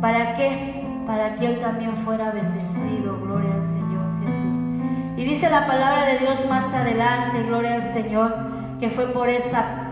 ¿Para 0.00 0.36
qué? 0.36 0.81
Para 1.06 1.36
que 1.36 1.46
él 1.46 1.60
también 1.60 1.96
fuera 2.04 2.30
bendecido, 2.30 3.18
gloria 3.20 3.54
al 3.54 3.62
Señor 3.62 4.06
Jesús. 4.24 4.58
Y 5.16 5.24
dice 5.24 5.50
la 5.50 5.66
palabra 5.66 6.06
de 6.06 6.18
Dios 6.20 6.46
más 6.48 6.72
adelante, 6.72 7.42
gloria 7.42 7.74
al 7.74 7.92
Señor, 7.92 8.34
que 8.80 8.90
fue 8.90 9.06
por 9.06 9.28
esa 9.28 9.82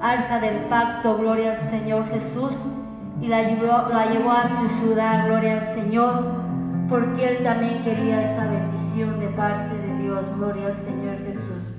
arca 0.00 0.40
del 0.40 0.56
pacto, 0.66 1.16
gloria 1.16 1.52
al 1.52 1.70
Señor 1.70 2.08
Jesús, 2.10 2.54
y 3.20 3.28
la 3.28 3.42
llevó, 3.42 3.88
la 3.92 4.06
llevó 4.06 4.32
a 4.32 4.44
su 4.44 4.68
ciudad, 4.80 5.26
gloria 5.26 5.58
al 5.58 5.74
Señor, 5.74 6.24
porque 6.88 7.28
él 7.28 7.44
también 7.44 7.82
quería 7.82 8.22
esa 8.22 8.46
bendición 8.46 9.20
de 9.20 9.28
parte 9.28 9.74
de 9.76 9.98
Dios, 10.02 10.24
gloria 10.36 10.66
al 10.66 10.74
Señor 10.74 11.18
Jesús. 11.26 11.76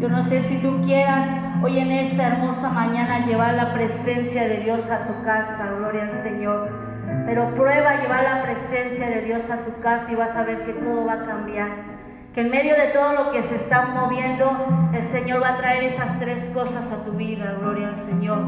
Yo 0.00 0.10
no 0.10 0.22
sé 0.22 0.42
si 0.42 0.58
tú 0.58 0.82
quieras 0.84 1.26
hoy 1.62 1.78
en 1.78 1.90
esta 1.90 2.26
hermosa 2.26 2.68
mañana 2.68 3.24
llevar 3.24 3.54
la 3.54 3.72
presencia 3.72 4.46
de 4.46 4.58
Dios 4.58 4.90
a 4.90 5.06
tu 5.06 5.24
casa, 5.24 5.72
gloria 5.78 6.02
al 6.02 6.22
Señor. 6.22 6.85
Pero 7.24 7.54
prueba 7.54 7.96
llevar 7.96 8.24
la 8.24 8.42
presencia 8.42 9.08
de 9.08 9.22
Dios 9.22 9.48
a 9.50 9.58
tu 9.58 9.80
casa 9.80 10.10
y 10.10 10.14
vas 10.14 10.36
a 10.36 10.42
ver 10.42 10.64
que 10.64 10.72
todo 10.72 11.06
va 11.06 11.14
a 11.14 11.26
cambiar 11.26 11.96
que 12.36 12.42
en 12.42 12.50
medio 12.50 12.76
de 12.76 12.88
todo 12.88 13.14
lo 13.14 13.32
que 13.32 13.40
se 13.40 13.54
está 13.54 13.86
moviendo, 13.86 14.90
el 14.92 15.02
Señor 15.04 15.42
va 15.42 15.54
a 15.54 15.56
traer 15.56 15.84
esas 15.84 16.18
tres 16.18 16.44
cosas 16.50 16.92
a 16.92 17.02
tu 17.02 17.12
vida, 17.12 17.56
gloria 17.58 17.88
al 17.88 17.94
Señor. 17.94 18.40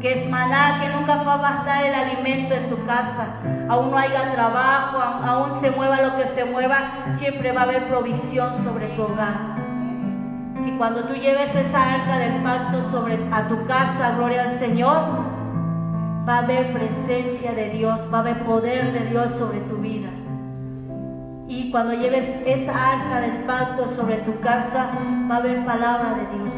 Que 0.00 0.12
es 0.12 0.30
maná, 0.30 0.78
que 0.80 0.88
nunca 0.90 1.16
va 1.24 1.64
a 1.66 1.86
el 1.88 1.92
alimento 1.92 2.54
en 2.54 2.70
tu 2.70 2.86
casa. 2.86 3.34
Aún 3.68 3.90
no 3.90 3.98
haya 3.98 4.32
trabajo, 4.32 4.98
aún 4.98 5.60
se 5.60 5.72
mueva 5.72 6.02
lo 6.02 6.16
que 6.18 6.26
se 6.26 6.44
mueva, 6.44 6.92
siempre 7.16 7.50
va 7.50 7.62
a 7.62 7.64
haber 7.64 7.88
provisión 7.88 8.62
sobre 8.62 8.86
tu 8.90 9.02
hogar. 9.02 9.56
Que 10.64 10.76
cuando 10.78 11.02
tú 11.06 11.14
lleves 11.14 11.52
esa 11.52 11.94
arca 11.94 12.18
del 12.18 12.44
pacto 12.44 12.80
sobre 12.92 13.18
a 13.32 13.48
tu 13.48 13.66
casa, 13.66 14.12
gloria 14.18 14.42
al 14.42 14.58
Señor, 14.60 15.02
va 16.28 16.36
a 16.36 16.38
haber 16.38 16.72
presencia 16.72 17.52
de 17.52 17.70
Dios, 17.70 18.00
va 18.12 18.18
a 18.18 18.20
haber 18.20 18.44
poder 18.44 18.92
de 18.92 19.10
Dios 19.10 19.30
sobre 19.32 19.60
tu 19.60 19.76
vida. 19.76 20.08
Y 21.48 21.70
cuando 21.70 21.94
lleves 21.94 22.24
esa 22.46 22.92
arca 22.92 23.20
del 23.20 23.44
pacto 23.44 23.86
sobre 23.96 24.18
tu 24.18 24.38
casa, 24.40 24.90
va 25.30 25.36
a 25.36 25.38
haber 25.38 25.64
palabra 25.64 26.14
de 26.14 26.38
Dios. 26.38 26.54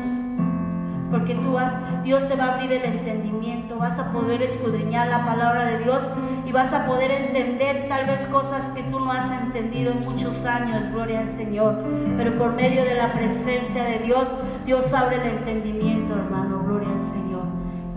Porque 1.11 1.35
tú 1.35 1.53
vas, 1.53 1.73
Dios 2.03 2.29
te 2.29 2.37
va 2.37 2.45
a 2.45 2.55
abrir 2.55 2.73
el 2.73 2.85
entendimiento, 2.85 3.77
vas 3.77 3.99
a 3.99 4.13
poder 4.13 4.43
escudriñar 4.43 5.09
la 5.09 5.25
palabra 5.25 5.65
de 5.67 5.79
Dios 5.79 6.03
y 6.45 6.53
vas 6.53 6.73
a 6.73 6.87
poder 6.87 7.11
entender 7.11 7.89
tal 7.89 8.07
vez 8.07 8.21
cosas 8.27 8.63
que 8.75 8.83
tú 8.85 9.01
no 9.01 9.13
has 9.13 9.31
entendido 9.43 9.93
en 9.93 10.05
muchos 10.05 10.45
años, 10.45 10.91
gloria 10.93 11.21
al 11.21 11.31
Señor. 11.37 11.83
Pero 12.17 12.37
por 12.37 12.53
medio 12.53 12.85
de 12.85 12.95
la 12.97 13.13
presencia 13.13 13.85
de 13.85 14.01
Dios, 14.01 14.29
Dios 14.67 14.93
abre 14.93 15.17
el 15.17 15.39
entendimiento, 15.39 16.15
hermano, 16.15 16.63
gloria 16.65 16.89
al 16.89 17.13
Señor. 17.13 17.45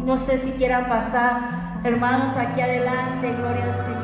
No 0.04 0.16
sé 0.18 0.38
si 0.38 0.52
quieran 0.52 0.88
pasar, 0.88 1.57
hermanos, 1.88 2.36
aquí 2.36 2.62
adelante, 2.62 3.34
gloria 3.34 3.64
al 3.64 3.74
Señor. 3.74 3.97